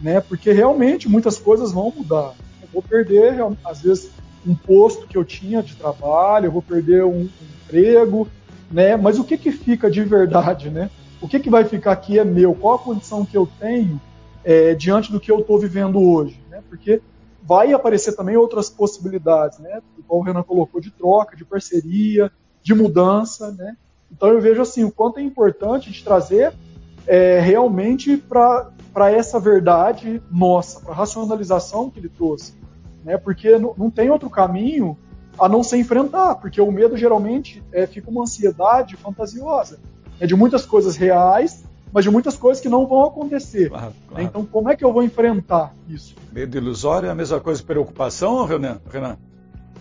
[0.00, 0.18] né?
[0.20, 2.32] Porque realmente muitas coisas vão mudar.
[2.62, 4.10] Eu vou perder, às vezes,
[4.46, 7.28] um posto que eu tinha de trabalho, eu vou perder um, um
[7.64, 8.28] emprego,
[8.70, 8.96] né?
[8.96, 10.90] Mas o que que fica de verdade, né?
[11.20, 12.54] O que que vai ficar aqui é meu?
[12.54, 14.00] Qual a condição que eu tenho
[14.44, 16.62] é, diante do que eu estou vivendo hoje, né?
[16.68, 17.00] Porque
[17.42, 19.80] vai aparecer também outras possibilidades, né?
[19.98, 22.30] Igual o Renan colocou, de troca, de parceria,
[22.62, 23.76] de mudança, né?
[24.10, 26.52] Então eu vejo assim o quanto é importante gente trazer
[27.06, 32.54] é, realmente para essa verdade nossa, para a racionalização que ele trouxe,
[33.06, 33.16] né?
[33.16, 34.98] Porque não, tem outro caminho
[35.38, 39.78] a não ser enfrentar, porque o medo geralmente é, fica uma ansiedade fantasiosa,
[40.18, 43.68] é de muitas coisas reais, mas de muitas coisas que não vão acontecer.
[43.68, 44.24] Claro, claro.
[44.24, 46.16] Então, como é que eu vou enfrentar isso?
[46.32, 48.80] Medo ilusório é a mesma coisa que preocupação, Renan?
[48.90, 49.16] Renan?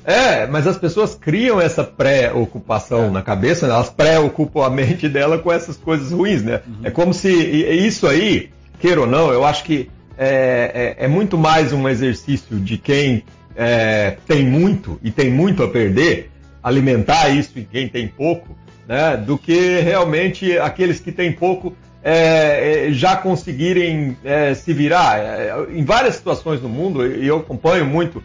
[0.04, 3.10] É, mas as pessoas criam essa pré-ocupação é.
[3.10, 3.74] na cabeça, né?
[3.74, 6.62] elas pré-ocupam a mente dela com essas coisas ruins, né?
[6.68, 6.76] Uhum.
[6.84, 11.38] É como se isso aí, queira ou não, eu acho que é, é, é muito
[11.38, 13.24] mais um exercício de quem
[13.56, 18.56] é, tem muito e tem muito a perder, alimentar isso em quem tem pouco,
[18.88, 25.18] né, do que realmente aqueles que têm pouco é, é já conseguirem é, se virar.
[25.20, 28.24] É, em várias situações no mundo, e eu acompanho muito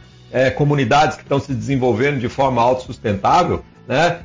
[0.55, 4.21] comunidades que estão se desenvolvendo de forma autossustentável, né,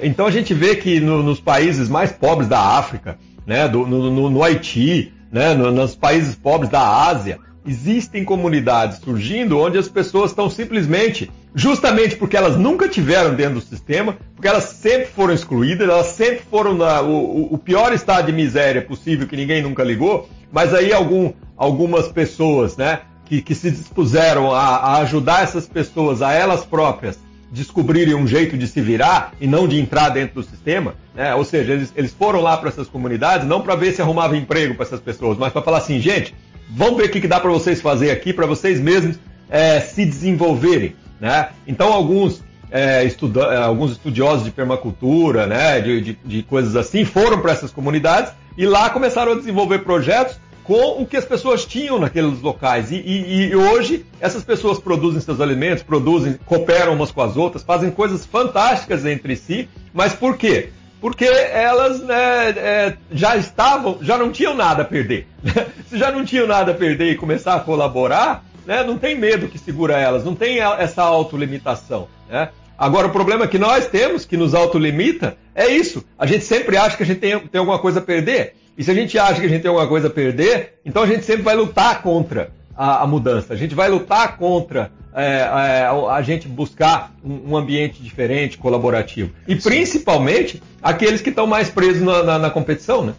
[0.00, 4.10] então a gente vê que no, nos países mais pobres da África, né, do, no,
[4.10, 10.30] no, no Haiti, né, nos países pobres da Ásia, existem comunidades surgindo onde as pessoas
[10.30, 15.88] estão simplesmente, justamente porque elas nunca tiveram dentro do sistema, porque elas sempre foram excluídas,
[15.88, 20.28] elas sempre foram na, o, o, pior estado de miséria possível que ninguém nunca ligou,
[20.52, 26.22] mas aí algum, algumas pessoas, né, que, que se dispuseram a, a ajudar essas pessoas,
[26.22, 27.18] a elas próprias,
[27.54, 31.34] descobrirem um jeito de se virar e não de entrar dentro do sistema, né?
[31.34, 34.74] ou seja, eles, eles foram lá para essas comunidades não para ver se arrumava emprego
[34.74, 36.34] para essas pessoas, mas para falar assim, gente,
[36.70, 40.96] Vamos ver o que dá para vocês fazer aqui, para vocês mesmos é, se desenvolverem.
[41.20, 41.48] Né?
[41.66, 47.04] Então, alguns, é, estuda é, alguns estudiosos de permacultura, né, de, de, de coisas assim,
[47.04, 51.64] foram para essas comunidades e lá começaram a desenvolver projetos com o que as pessoas
[51.64, 52.90] tinham naqueles locais.
[52.90, 57.62] E, e, e, hoje essas pessoas produzem seus alimentos, produzem, cooperam umas com as outras,
[57.62, 59.68] fazem coisas fantásticas entre si.
[59.92, 60.70] Mas por quê?
[61.04, 65.26] porque elas né, é, já estavam, já não tinham nada a perder.
[65.86, 69.46] Se já não tinham nada a perder e começar a colaborar, né, não tem medo
[69.46, 72.08] que segura elas, não tem essa autolimitação.
[72.26, 72.48] Né?
[72.78, 76.02] Agora, o problema que nós temos, que nos autolimita, é isso.
[76.18, 78.56] A gente sempre acha que a gente tem, tem alguma coisa a perder.
[78.76, 81.06] E se a gente acha que a gente tem alguma coisa a perder, então a
[81.06, 83.54] gente sempre vai lutar contra a, a mudança.
[83.54, 89.32] A gente vai lutar contra é, é, a gente buscar um, um, ambiente diferente, colaborativo.
[89.46, 93.14] E principalmente aqueles que estão mais presos na, na, na, competição, né?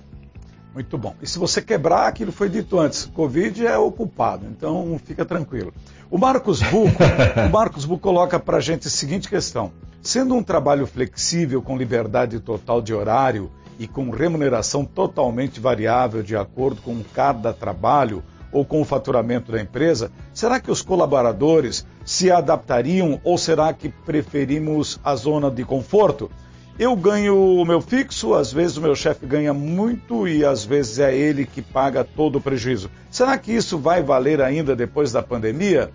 [0.73, 1.15] Muito bom.
[1.21, 5.73] E se você quebrar, aquilo foi dito antes, Covid é o culpado, então fica tranquilo.
[6.11, 7.01] O Marcos Buco,
[7.47, 11.77] o Marcos Buco coloca para a gente a seguinte questão: sendo um trabalho flexível com
[11.77, 18.23] liberdade total de horário e com remuneração totalmente variável de acordo com cada trabalho,
[18.55, 23.89] ou com o faturamento da empresa, será que os colaboradores se adaptariam ou será que
[23.89, 26.31] preferimos a zona de conforto?
[26.79, 30.99] Eu ganho o meu fixo, às vezes o meu chefe ganha muito e às vezes
[30.99, 32.89] é ele que paga todo o prejuízo.
[33.11, 35.91] Será que isso vai valer ainda depois da pandemia?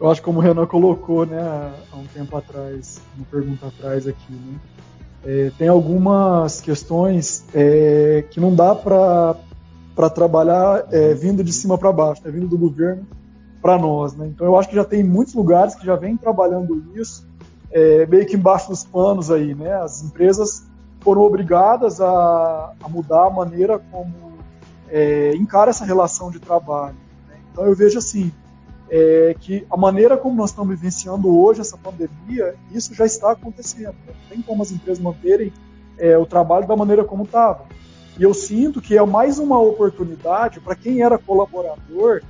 [0.00, 1.40] Eu acho como o Renan colocou né,
[1.92, 4.58] há um tempo atrás, uma pergunta atrás aqui, né?
[5.24, 11.92] É, tem algumas questões é, que não dá para trabalhar é, vindo de cima para
[11.92, 13.06] baixo, né, vindo do governo
[13.60, 14.14] para nós.
[14.14, 14.26] Né?
[14.26, 17.26] Então eu acho que já tem muitos lugares que já vêm trabalhando isso,
[17.70, 19.54] é, meio que embaixo dos panos aí.
[19.54, 19.72] Né?
[19.72, 20.64] As empresas
[21.00, 24.32] foram obrigadas a, a mudar a maneira como
[24.88, 26.96] é, encara essa relação de trabalho.
[27.28, 27.36] Né?
[27.52, 28.32] Então eu vejo assim,
[28.94, 33.94] é, que a maneira como nós estamos vivenciando hoje essa pandemia, isso já está acontecendo.
[34.06, 35.50] Não tem como as empresas manterem
[35.98, 37.64] é, o trabalho da maneira como estava.
[38.18, 42.20] E eu sinto que é mais uma oportunidade para quem era colaborador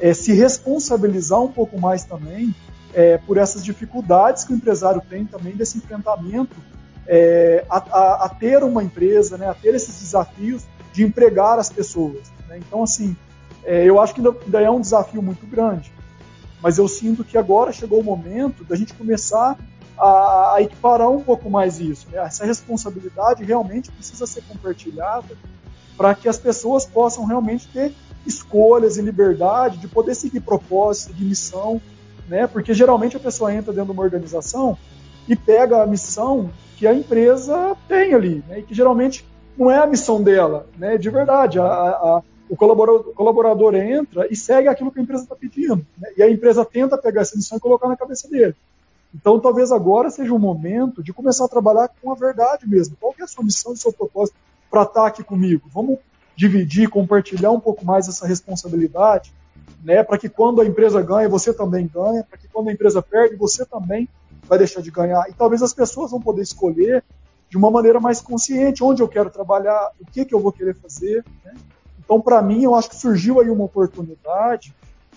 [0.00, 2.54] é, se responsabilizar um pouco mais também
[2.94, 6.54] é, por essas dificuldades que o empresário tem também desse enfrentamento
[7.04, 10.62] é, a, a, a, ter uma empresa, né, a ter esses desafios
[10.92, 12.30] de empregar as pessoas.
[12.48, 12.58] Né?
[12.58, 13.16] Então, assim,
[13.64, 15.92] é, eu acho que ainda é um desafio muito grande.
[16.62, 19.58] Mas eu sinto que agora chegou o momento da gente começar
[19.98, 22.06] a, a equiparar um pouco mais isso.
[22.10, 22.18] Né?
[22.18, 25.36] Essa responsabilidade realmente precisa ser compartilhada
[25.96, 27.92] para que as pessoas possam realmente ter
[28.26, 31.80] escolhas e liberdade de poder seguir propósito, de missão,
[32.28, 32.46] né?
[32.46, 34.78] Porque geralmente a pessoa entra dentro de uma organização
[35.28, 39.24] e pega a missão que a empresa tem ali, né, e que geralmente
[39.56, 41.58] não é a missão dela, né, de verdade.
[41.58, 46.10] A, a, o colaborador, colaborador, entra e segue aquilo que a empresa está pedindo, né,
[46.18, 48.54] e a empresa tenta pegar essa missão e colocar na cabeça dele.
[49.14, 52.94] Então, talvez agora seja o momento de começar a trabalhar com a verdade mesmo.
[53.00, 54.36] Qual é a sua missão e seu propósito
[54.70, 55.66] para estar aqui comigo?
[55.72, 55.98] Vamos
[56.36, 59.32] dividir, compartilhar um pouco mais essa responsabilidade,
[59.82, 63.00] né, para que quando a empresa ganha, você também ganha, para que quando a empresa
[63.00, 64.06] perde, você também
[64.42, 65.24] vai deixar de ganhar.
[65.30, 67.02] E talvez as pessoas vão poder escolher
[67.48, 70.74] de uma maneira mais consciente onde eu quero trabalhar, o que, que eu vou querer
[70.74, 71.24] fazer.
[71.42, 71.54] Né?
[72.04, 74.74] Então, para mim, eu acho que surgiu aí uma oportunidade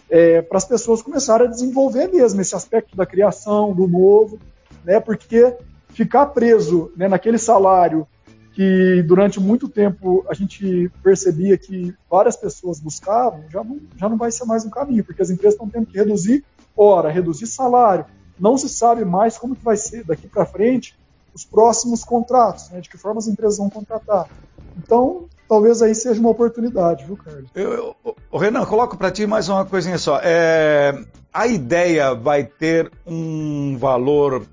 [0.09, 4.39] é, para as pessoas começarem a desenvolver mesmo esse aspecto da criação, do novo,
[4.83, 4.99] né?
[4.99, 5.55] porque
[5.89, 8.07] ficar preso né, naquele salário
[8.53, 14.17] que durante muito tempo a gente percebia que várias pessoas buscavam, já não, já não
[14.17, 18.05] vai ser mais um caminho, porque as empresas estão tendo que reduzir hora, reduzir salário.
[18.39, 20.97] Não se sabe mais como que vai ser daqui para frente
[21.33, 24.29] os próximos contratos, né, de que forma as empresas vão contratar.
[24.77, 27.49] Então, talvez aí seja uma oportunidade, viu, Carlos?
[27.55, 30.19] Eu, eu, o Renan, coloco para ti mais uma coisinha só.
[30.23, 30.97] É,
[31.33, 34.45] a ideia vai ter um valor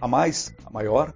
[0.00, 1.12] a mais, a maior?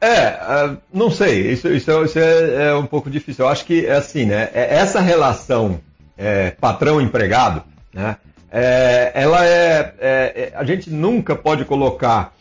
[0.00, 3.44] É, uh, não sei, isso, isso, é, isso é, é, um pouco difícil.
[3.44, 4.50] Eu acho que é assim, né?
[4.52, 5.80] É, essa relação
[6.16, 7.62] é, patrão-empregado,
[7.92, 8.16] né?
[8.50, 12.34] É, ela é, é, A gente nunca pode colocar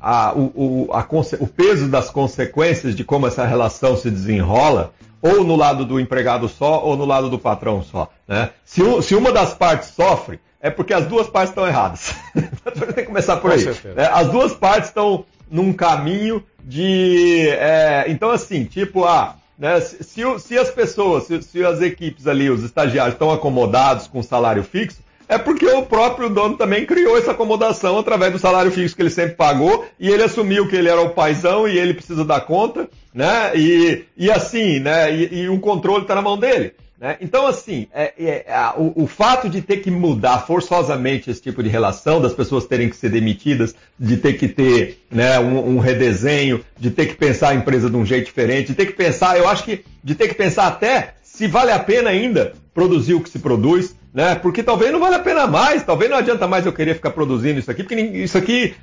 [0.00, 1.06] a, o, o, a,
[1.40, 4.92] o peso das consequências de como essa relação se desenrola
[5.22, 8.10] ou no lado do empregado só ou no lado do patrão só.
[8.28, 8.50] Né?
[8.64, 12.14] Se, se uma das partes sofre, é porque as duas partes estão erradas.
[12.34, 13.64] Tem que começar por aí.
[13.96, 17.48] É, as duas partes estão num caminho de.
[17.50, 22.50] É, então, assim, tipo, ah, né, se, se, as pessoas, se, se, as equipes ali,
[22.50, 24.98] os estagiários, estão acomodados com salário fixo,
[25.28, 29.10] é porque o próprio dono também criou essa acomodação através do salário fixo que ele
[29.10, 32.88] sempre pagou e ele assumiu que ele era o paizão e ele precisa dar conta,
[33.12, 33.52] né?
[33.54, 35.14] E, e assim, né?
[35.14, 36.74] E, e o controle está na mão dele.
[36.98, 37.18] Né?
[37.20, 41.62] Então, assim, é, é, é, o, o, fato de ter que mudar forçosamente esse tipo
[41.62, 45.78] de relação, das pessoas terem que ser demitidas, de ter que ter né, um, um,
[45.78, 49.36] redesenho, de ter que pensar a empresa de um jeito diferente, de ter que pensar,
[49.36, 53.20] eu acho que de ter que pensar até se vale a pena ainda produzir o
[53.20, 54.34] que se produz, né?
[54.34, 57.60] Porque talvez não vale a pena mais, talvez não adianta mais eu querer ficar produzindo
[57.60, 58.74] isso aqui, porque isso aqui,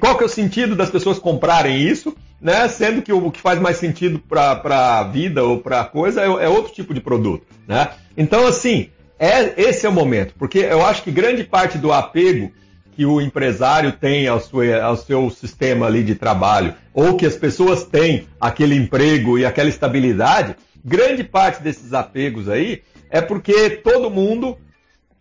[0.00, 2.66] qual que é o sentido das pessoas comprarem isso, né?
[2.68, 6.24] Sendo que o que faz mais sentido para a vida ou para a coisa é,
[6.24, 7.90] é, outro tipo de produto, né?
[8.16, 12.50] Então, assim, é, esse é o momento, porque eu acho que grande parte do apego
[12.96, 17.36] que o empresário tem ao seu, ao seu sistema ali de trabalho, ou que as
[17.36, 22.80] pessoas têm aquele emprego e aquela estabilidade, grande parte desses apegos aí
[23.10, 24.56] é porque todo mundo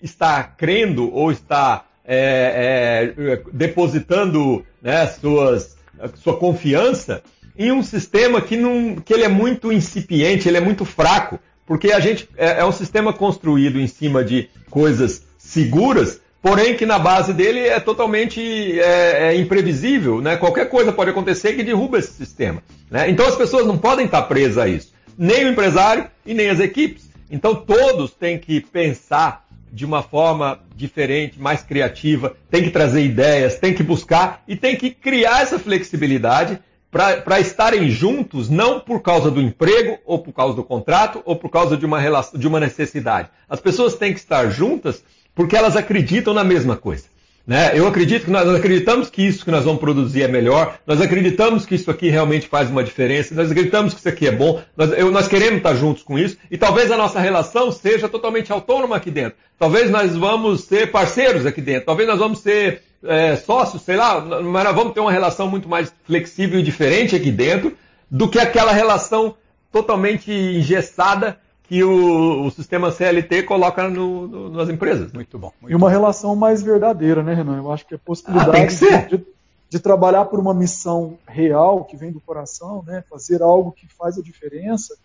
[0.02, 5.78] está crendo ou está é, é, depositando né, suas,
[6.16, 7.22] sua confiança
[7.58, 11.92] em um sistema que, não, que ele é muito incipiente, ele é muito fraco, porque
[11.92, 17.00] a gente é, é um sistema construído em cima de coisas seguras, porém que na
[17.00, 20.38] base dele é totalmente é, é, imprevisível, né?
[20.38, 22.62] Qualquer coisa pode acontecer que derruba esse sistema.
[22.92, 23.10] Né?
[23.10, 26.60] Então as pessoas não podem estar presas a isso, nem o empresário e nem as
[26.60, 27.10] equipes.
[27.30, 33.60] Então todos têm que pensar de uma forma diferente, mais criativa, tem que trazer ideias,
[33.60, 36.60] tem que buscar e tem que criar essa flexibilidade
[36.90, 41.50] para estarem juntos, não por causa do emprego, ou por causa do contrato, ou por
[41.50, 43.30] causa de uma, relação, de uma necessidade.
[43.48, 45.04] As pessoas têm que estar juntas
[45.36, 47.06] porque elas acreditam na mesma coisa.
[47.48, 47.72] Né?
[47.74, 51.00] Eu acredito que nós, nós acreditamos que isso que nós vamos produzir é melhor, nós
[51.00, 54.62] acreditamos que isso aqui realmente faz uma diferença, nós acreditamos que isso aqui é bom,
[54.76, 58.52] nós, eu, nós queremos estar juntos com isso, e talvez a nossa relação seja totalmente
[58.52, 59.38] autônoma aqui dentro.
[59.58, 64.20] Talvez nós vamos ser parceiros aqui dentro, talvez nós vamos ser é, sócios, sei lá,
[64.20, 67.78] mas nós vamos ter uma relação muito mais flexível e diferente aqui dentro
[68.12, 69.36] do que aquela relação
[69.72, 71.38] totalmente engessada
[71.68, 75.12] que o, o sistema CLT coloca no, no, nas empresas.
[75.12, 75.52] Muito bom.
[75.62, 75.92] Muito e uma bom.
[75.92, 77.58] relação mais verdadeira, né, Renan?
[77.58, 79.26] Eu acho que a possibilidade ah, que de,
[79.70, 84.18] de, trabalhar por uma missão real que vem do coração, né, fazer algo que faz
[84.18, 84.98] a diferença,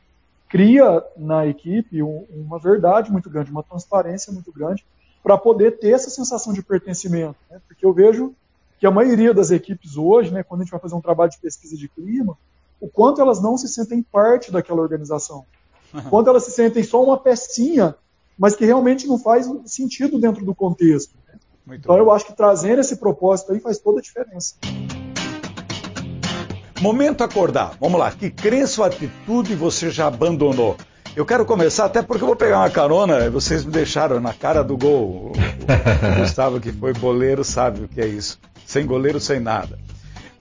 [0.48, 4.84] cria na equipe um, uma verdade muito grande, uma transparência muito grande
[5.20, 7.36] para poder ter essa sensação de pertencimento.
[7.50, 7.60] Né?
[7.66, 8.34] Porque eu vejo
[8.78, 11.38] que a maioria das equipes hoje, né, quando a gente vai fazer um trabalho de
[11.38, 12.36] pesquisa de clima,
[12.80, 15.44] o quanto elas não se sentem parte daquela organização
[16.10, 17.94] quando elas se sentem só uma pecinha,
[18.38, 21.14] mas que realmente não faz sentido dentro do contexto.
[21.28, 21.38] Né?
[21.76, 22.00] então bom.
[22.00, 24.54] eu acho que trazendo esse propósito aí faz toda a diferença.
[26.80, 27.76] Momento acordar.
[27.80, 28.10] Vamos lá.
[28.10, 30.76] Que crença ou atitude você já abandonou?
[31.14, 33.30] Eu quero começar até porque eu vou pegar uma carona.
[33.30, 35.30] Vocês me deixaram na cara do gol.
[35.30, 38.40] O Gustavo, que foi boleiro, sabe o que é isso.
[38.66, 39.78] sem goleiro, sem nada.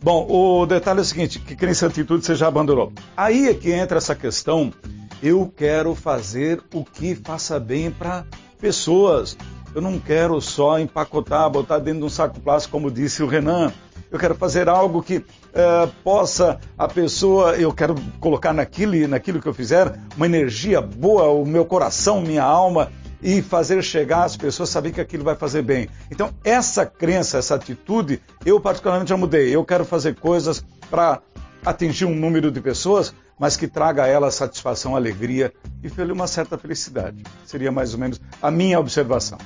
[0.02, 2.92] Bom, o detalhe é o seguinte, que crença atitude você já abandonou.
[3.16, 4.74] Aí é que entra essa questão,
[5.22, 8.26] eu quero fazer o que faça bem para
[8.60, 9.38] pessoas.
[9.74, 13.72] Eu não quero só empacotar, botar dentro de um saco plástico, como disse o Renan.
[14.10, 19.48] Eu quero fazer algo que uh, possa a pessoa, eu quero colocar naquilo, naquilo que
[19.48, 22.92] eu fizer uma energia boa, o meu coração, minha alma,
[23.22, 25.88] e fazer chegar as pessoas saber que aquilo vai fazer bem.
[26.10, 29.56] Então, essa crença, essa atitude, eu particularmente já mudei.
[29.56, 31.22] Eu quero fazer coisas para
[31.66, 35.52] atingir um número de pessoas, mas que traga a ela satisfação, alegria
[35.84, 37.24] e uma certa felicidade.
[37.44, 39.40] Seria mais ou menos a minha observação.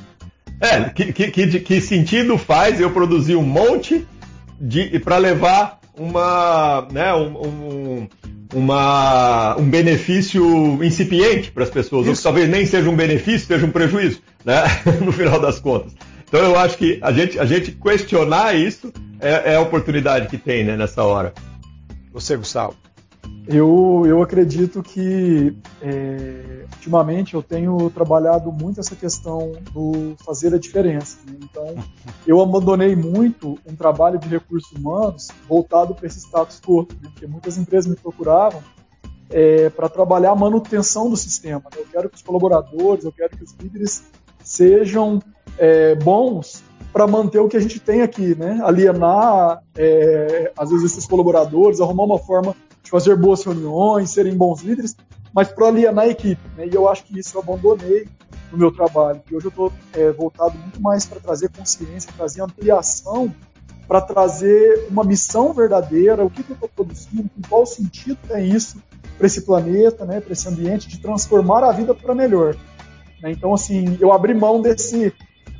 [0.59, 4.05] É, que, que, que sentido faz eu produzir um monte
[4.59, 8.07] de para levar uma, né, um, um,
[8.53, 10.43] uma, um benefício
[10.83, 12.09] incipiente para as pessoas, Isso.
[12.09, 14.61] ou que talvez nem seja um benefício, seja um prejuízo, né,
[15.05, 15.93] no final das contas.
[16.27, 18.91] Então eu acho que a gente, a gente questionar isso
[19.21, 21.33] é, é a oportunidade que tem né, nessa hora.
[22.11, 22.84] Você, Gustavo.
[23.47, 30.57] Eu, eu acredito que é, ultimamente eu tenho trabalhado muito essa questão do fazer a
[30.57, 31.17] diferença.
[31.27, 31.37] Né?
[31.43, 31.75] Então,
[32.25, 37.09] eu abandonei muito um trabalho de recursos humanos voltado para esse status quo, né?
[37.13, 38.63] porque muitas empresas me procuravam
[39.29, 41.63] é, para trabalhar a manutenção do sistema.
[41.71, 41.81] Né?
[41.81, 44.03] Eu quero que os colaboradores, eu quero que os líderes
[44.43, 45.19] sejam
[45.57, 48.61] é, bons para manter o que a gente tem aqui, né?
[48.63, 52.55] Alienar, é, às vezes, esses colaboradores, arrumar uma forma
[52.85, 54.95] de fazer boas reuniões, serem bons líderes,
[55.33, 56.41] mas para alienar a equipe.
[56.55, 56.67] Né?
[56.71, 58.07] E eu acho que isso eu abandonei
[58.51, 59.21] no meu trabalho.
[59.29, 63.33] E hoje eu estou é, voltado muito mais para trazer consciência, trazer ampliação,
[63.87, 68.49] para trazer uma missão verdadeira, o que, que eu estou produzindo, com qual sentido tem
[68.49, 68.81] isso
[69.17, 72.55] para esse planeta, né, para esse ambiente, de transformar a vida para melhor.
[73.21, 73.31] Né?
[73.31, 75.11] Então, assim, eu abri mão desse,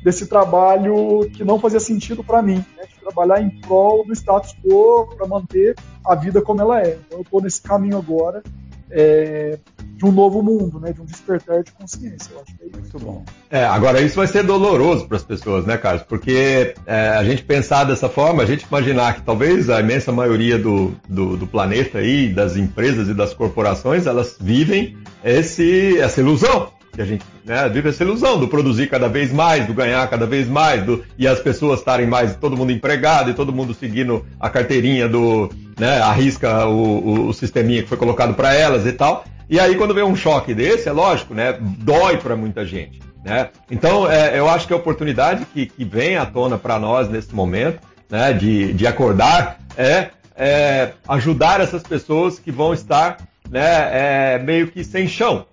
[0.06, 4.54] desse trabalho que não fazia sentido para mim, né, de trabalhar em prol do status
[4.62, 5.74] quo para manter
[6.06, 6.96] a vida como ela é.
[7.04, 8.40] Então eu estou nesse caminho agora
[8.88, 9.58] é,
[9.96, 12.30] de um novo mundo, né, de um despertar de consciência.
[12.32, 12.78] Eu acho que é isso.
[12.78, 13.24] Muito bom.
[13.50, 16.04] É, agora isso vai ser doloroso para as pessoas, né, Carlos?
[16.04, 20.56] Porque é, a gente pensar dessa forma, a gente imaginar que talvez a imensa maioria
[20.56, 26.75] do, do, do planeta aí, das empresas e das corporações, elas vivem esse, essa ilusão
[26.96, 30.26] que a gente né, vive essa ilusão do produzir cada vez mais, do ganhar cada
[30.26, 34.24] vez mais, do, e as pessoas estarem mais, todo mundo empregado e todo mundo seguindo
[34.40, 38.92] a carteirinha do, né, arrisca o, o, o sisteminha que foi colocado para elas e
[38.92, 39.24] tal.
[39.48, 42.98] E aí quando vem um choque desse, é lógico, né, dói para muita gente.
[43.22, 43.50] Né?
[43.70, 47.34] Então é, eu acho que a oportunidade que, que vem à tona para nós nesse
[47.34, 47.78] momento,
[48.10, 53.18] né, de, de acordar, é, é ajudar essas pessoas que vão estar
[53.50, 55.46] né, é, meio que sem chão,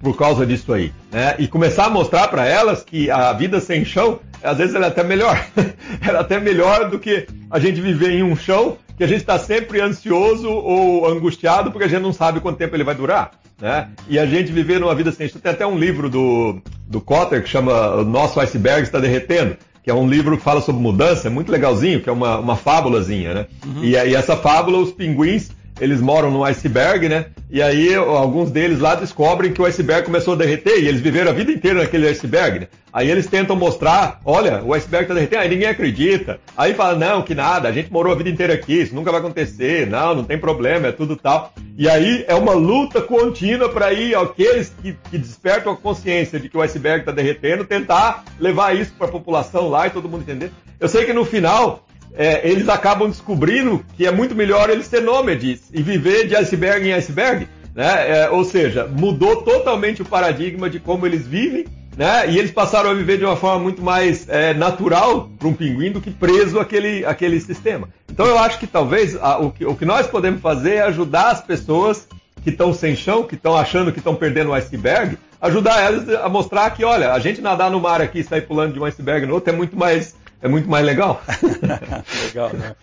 [0.00, 1.34] por causa disso aí, né?
[1.38, 4.88] E começar a mostrar para elas que a vida sem chão, às vezes ela é
[4.88, 5.44] até melhor.
[6.00, 9.20] ela é até melhor do que a gente viver em um chão que a gente
[9.20, 13.30] está sempre ansioso ou angustiado porque a gente não sabe quanto tempo ele vai durar.
[13.60, 13.88] Né?
[14.08, 15.40] E a gente viver numa vida sem chão.
[15.40, 19.90] Tem até um livro do, do Cotter que chama O Nosso Iceberg Está Derretendo, que
[19.90, 23.34] é um livro que fala sobre mudança, é muito legalzinho, que é uma, uma fábulazinha,
[23.34, 23.46] né?
[23.64, 23.84] Uhum.
[23.84, 25.50] E, e essa fábula, os pinguins
[25.80, 27.26] eles moram no iceberg, né?
[27.50, 31.30] E aí alguns deles lá descobrem que o iceberg começou a derreter e eles viveram
[31.30, 32.60] a vida inteira naquele iceberg.
[32.60, 32.68] Né?
[32.92, 36.40] Aí eles tentam mostrar, olha, o iceberg está derretendo, aí ninguém acredita.
[36.56, 39.20] Aí fala, não, que nada, a gente morou a vida inteira aqui, isso nunca vai
[39.20, 41.52] acontecer, não, não tem problema, é tudo tal.
[41.76, 46.48] E aí é uma luta contínua para ir aqueles que, que, despertam a consciência de
[46.48, 50.22] que o iceberg está derretendo, tentar levar isso para a população lá e todo mundo
[50.22, 50.50] entender.
[50.80, 51.84] Eu sei que no final
[52.14, 56.88] é, eles acabam descobrindo que é muito melhor eles ser nômades e viver de iceberg
[56.88, 57.48] em iceberg.
[57.74, 58.22] Né?
[58.22, 61.64] É, ou seja, mudou totalmente o paradigma de como eles vivem,
[61.96, 62.30] né?
[62.30, 65.90] E eles passaram a viver de uma forma muito mais é, natural para um pinguim
[65.90, 67.88] do que preso àquele, àquele sistema.
[68.08, 71.30] Então eu acho que talvez a, o, que, o que nós podemos fazer é ajudar
[71.30, 72.06] as pessoas
[72.42, 76.28] que estão sem chão, que estão achando que estão perdendo o iceberg, ajudar elas a
[76.28, 79.26] mostrar que, olha, a gente nadar no mar aqui e sair pulando de um iceberg
[79.26, 81.20] no outro é muito mais é muito mais legal.
[82.26, 82.76] legal, né?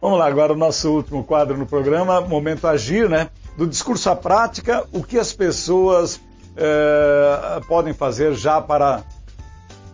[0.00, 3.30] Vamos lá, agora o nosso último quadro no programa, Momento Agir, né?
[3.56, 6.20] Do discurso à prática, o que as pessoas
[6.56, 9.02] é, podem fazer já para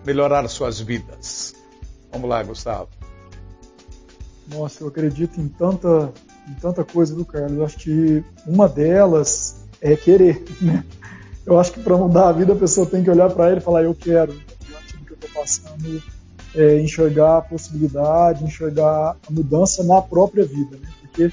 [0.04, 1.54] melhorar suas vidas.
[2.10, 2.88] Vamos lá, Gustavo.
[4.48, 6.12] Nossa, eu acredito em tanta,
[6.48, 7.52] em tanta coisa, do Carlos?
[7.56, 10.84] Eu acho que uma delas é querer, né?
[11.44, 13.62] Eu acho que para mudar a vida a pessoa tem que olhar para ele e
[13.62, 16.02] falar, eu quero, diante do que eu estou passando,
[16.54, 20.88] é, enxergar a possibilidade, enxergar a mudança na própria vida, né?
[21.00, 21.30] porque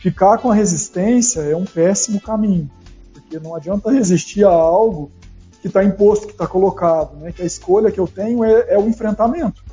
[0.00, 2.70] ficar com a resistência é um péssimo caminho,
[3.12, 5.10] porque não adianta resistir a algo
[5.60, 7.32] que está imposto, que está colocado, né?
[7.32, 9.64] que a escolha que eu tenho é, é o enfrentamento.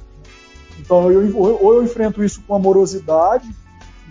[0.80, 3.50] Então, eu, ou eu enfrento isso com amorosidade,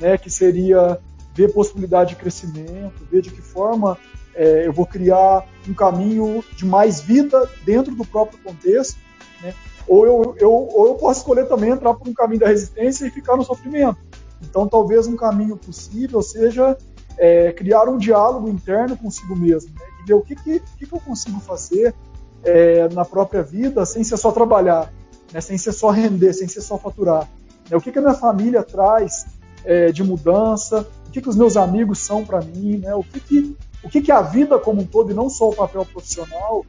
[0.01, 0.99] né, que seria
[1.35, 3.99] ver possibilidade de crescimento, ver de que forma
[4.35, 8.99] é, eu vou criar um caminho de mais vida dentro do próprio contexto,
[9.43, 9.55] né?
[9.87, 13.11] Ou, eu, eu, ou eu posso escolher também entrar por um caminho da resistência e
[13.11, 13.99] ficar no sofrimento.
[14.43, 16.77] Então, talvez um caminho possível seja
[17.19, 19.87] é, criar um diálogo interno consigo mesmo, né?
[20.03, 21.95] e ver o que, que, que, eu consigo fazer
[22.43, 24.93] é, na própria vida sem ser só trabalhar,
[25.33, 25.41] né?
[25.41, 27.29] sem ser só render, sem ser só faturar.
[27.71, 27.77] Né?
[27.77, 29.27] O que, que a minha família traz
[29.65, 32.95] é, de mudança, o que, que os meus amigos são para mim, né?
[32.95, 35.55] o, que, que, o que, que a vida como um todo, e não só o
[35.55, 36.65] papel profissional,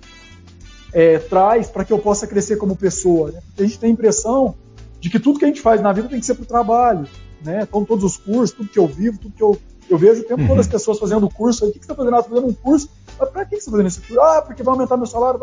[0.94, 3.32] é, traz para que eu possa crescer como pessoa.
[3.32, 3.42] Né?
[3.48, 4.56] Porque a gente tem a impressão
[5.00, 7.08] de que tudo que a gente faz na vida tem que ser para o trabalho.
[7.44, 7.64] Né?
[7.64, 9.58] Então, todos os cursos, tudo que eu vivo, tudo que eu,
[9.90, 10.48] eu vejo o tempo uhum.
[10.48, 11.66] todo as pessoas fazendo curso.
[11.66, 12.16] O que, que você está fazendo?
[12.16, 12.90] Ah, fazendo um curso.
[13.20, 14.22] Mas para que você está fazendo esse curso?
[14.22, 15.40] Ah, porque vai aumentar meu salário.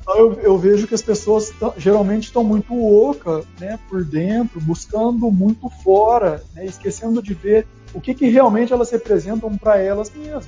[0.00, 5.30] Então, eu, eu, vejo que as pessoas geralmente estão muito loucas né, por dentro, buscando
[5.30, 10.46] muito fora, né, esquecendo de ver o que, que realmente elas representam para elas mesmas.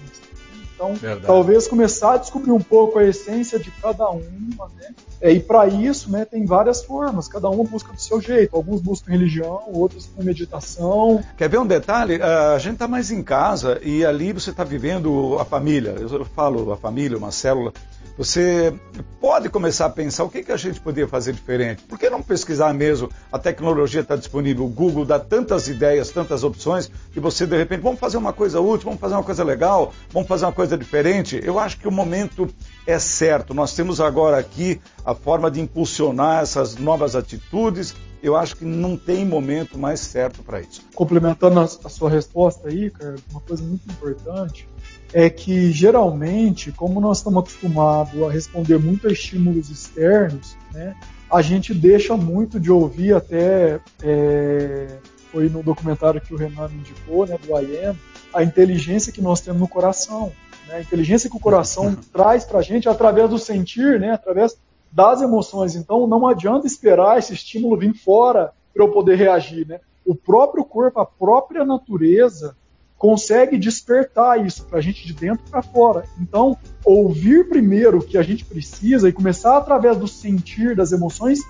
[0.85, 1.27] Então, Verdade.
[1.27, 4.95] talvez começar a descobrir um pouco a essência de cada uma, né?
[5.21, 8.55] É, e para isso, né, tem várias formas, cada um busca do seu jeito.
[8.55, 11.25] Alguns buscam religião, outros com meditação.
[11.37, 12.21] Quer ver um detalhe?
[12.21, 15.95] A gente está mais em casa e ali você está vivendo a família.
[15.99, 17.73] Eu falo a família, uma célula.
[18.17, 18.73] Você
[19.21, 21.83] pode começar a pensar o que, que a gente poderia fazer diferente.
[21.83, 23.11] Por que não pesquisar mesmo?
[23.33, 27.81] A tecnologia está disponível, o Google dá tantas ideias, tantas opções, que você de repente,
[27.81, 31.41] vamos fazer uma coisa útil, vamos fazer uma coisa legal, vamos fazer uma coisa diferente.
[31.43, 32.49] Eu acho que o momento
[32.87, 33.53] é certo.
[33.53, 37.97] Nós temos agora aqui a forma de impulsionar essas novas atitudes.
[38.23, 40.83] Eu acho que não tem momento mais certo para isso.
[40.95, 44.69] Complementando a sua resposta aí, cara, uma coisa muito importante
[45.15, 50.97] é que geralmente, como nós estamos acostumados a responder muito a estímulos externos, né,
[51.31, 54.99] a gente deixa muito de ouvir até é,
[55.31, 57.95] foi no documentário que o Renan indicou, né, do IAM,
[58.35, 60.33] a inteligência que nós temos no coração,
[60.67, 64.59] né, a inteligência que o coração traz para a gente através do sentir, né, através
[64.91, 65.77] das emoções.
[65.77, 69.81] Então, não adianta esperar esse estímulo vir fora para eu poder reagir, né?
[70.05, 72.57] O próprio corpo, a própria natureza
[72.99, 76.05] consegue despertar isso para a gente de dentro para fora.
[76.21, 81.41] Então, ouvir primeiro o que a gente precisa e começar através do sentir das emoções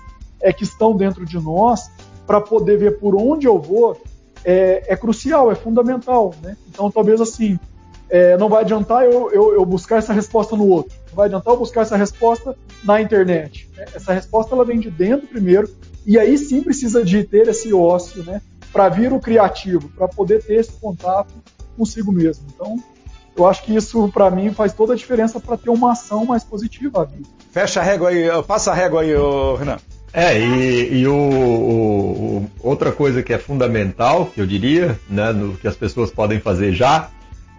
[0.41, 1.89] é que estão dentro de nós
[2.27, 3.97] para poder ver por onde eu vou
[4.43, 6.33] é, é crucial, é fundamental.
[6.41, 6.57] Né?
[6.67, 7.59] Então, talvez assim,
[8.09, 10.95] é, não vai adiantar eu, eu, eu, buscar essa resposta no outro.
[11.09, 13.69] Não vai adiantar eu buscar essa resposta na internet.
[13.75, 13.85] Né?
[13.95, 15.69] Essa resposta ela vem de dentro primeiro
[16.05, 18.41] e aí sim precisa de ter esse ócio, né?
[18.75, 21.33] Para vir o criativo, para poder ter esse contato
[21.77, 22.45] consigo mesmo.
[22.53, 22.75] Então,
[23.33, 26.43] eu acho que isso, para mim, faz toda a diferença para ter uma ação mais
[26.43, 27.23] positiva à vida.
[27.53, 29.13] Fecha a régua aí, passa a régua aí,
[29.57, 29.77] Renan.
[30.11, 35.55] É, e, e o, o, outra coisa que é fundamental, que eu diria, né, no,
[35.55, 37.07] que as pessoas podem fazer já,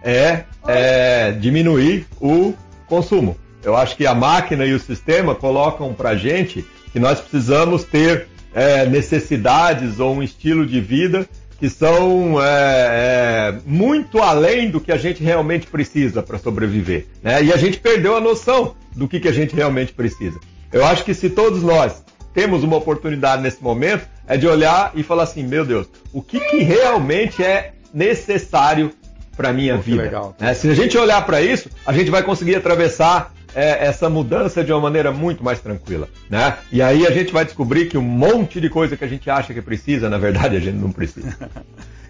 [0.03, 2.53] é, é diminuir o
[2.87, 3.35] consumo.
[3.63, 6.63] Eu acho que a máquina e o sistema colocam para gente
[6.93, 8.27] que nós precisamos ter
[8.57, 11.29] é, necessidades ou um estilo de vida
[11.59, 17.05] que são é, é, muito além do que a gente realmente precisa para sobreviver.
[17.21, 17.43] Né?
[17.43, 20.39] E a gente perdeu a noção do que, que a gente realmente precisa.
[20.71, 22.03] Eu acho que se todos nós
[22.33, 26.39] temos uma oportunidade nesse momento, é de olhar e falar assim, meu Deus, o que,
[26.39, 28.91] que realmente é necessário
[29.35, 30.33] para minha Pô, vida?
[30.39, 30.53] Né?
[30.55, 34.71] Se a gente olhar para isso, a gente vai conseguir atravessar é, essa mudança de
[34.71, 36.59] uma maneira muito mais tranquila, né?
[36.71, 39.51] E aí a gente vai descobrir que um monte de coisa que a gente acha
[39.51, 41.35] que precisa, na verdade a gente não precisa.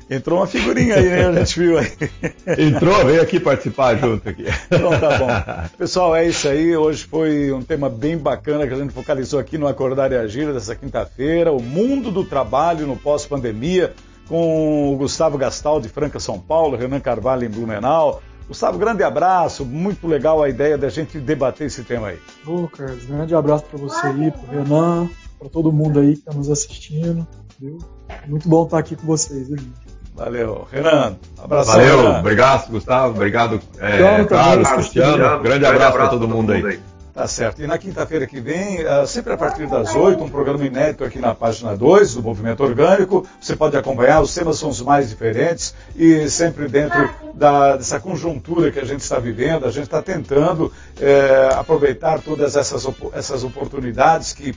[0.10, 1.28] Entrou uma figurinha aí, né?
[1.28, 1.92] A gente viu aí.
[2.60, 4.46] Entrou, veio aqui participar junto aqui.
[4.66, 5.70] Então tá bom.
[5.78, 6.76] Pessoal, é isso aí.
[6.76, 10.54] Hoje foi um tema bem bacana que a gente focalizou aqui no Acordar e Agir
[10.54, 11.52] dessa quinta-feira.
[11.52, 13.94] O mundo do trabalho no pós-pandemia,
[14.30, 19.66] com o Gustavo Gastal de Franca, São Paulo, Renan Carvalho em Blumenau, Gustavo, grande abraço,
[19.66, 22.20] muito legal a ideia da gente debater esse tema aí.
[22.46, 26.50] Lucas, grande abraço para você aí, para Renan, para todo mundo aí que está nos
[26.50, 27.28] assistindo.
[27.60, 27.78] Viu?
[28.26, 29.98] Muito bom estar aqui com vocês, viu, gente?
[30.16, 30.66] Valeu.
[30.72, 31.72] Renan, abraço.
[31.72, 32.20] Valeu, Renan.
[32.20, 36.80] obrigado, Gustavo, obrigado, é, Carlos, Cristiano, grande abraço para todo mundo aí.
[37.18, 37.64] Tá certo.
[37.64, 41.18] E na quinta-feira que vem, uh, sempre a partir das 8, um programa inédito aqui
[41.18, 43.28] na página 2 do Movimento Orgânico.
[43.42, 48.72] Você pode acompanhar, os temas são os mais diferentes e sempre dentro da, dessa conjuntura
[48.72, 54.34] que a gente está vivendo, a gente está tentando é, aproveitar todas essas, essas oportunidades
[54.34, 54.54] que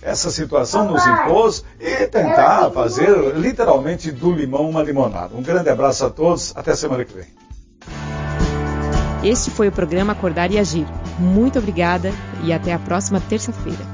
[0.00, 5.34] essa situação nos impôs e tentar fazer literalmente do limão uma limonada.
[5.34, 7.43] Um grande abraço a todos, até semana que vem.
[9.24, 10.86] Este foi o programa Acordar e Agir.
[11.18, 12.12] Muito obrigada
[12.42, 13.93] e até a próxima terça-feira.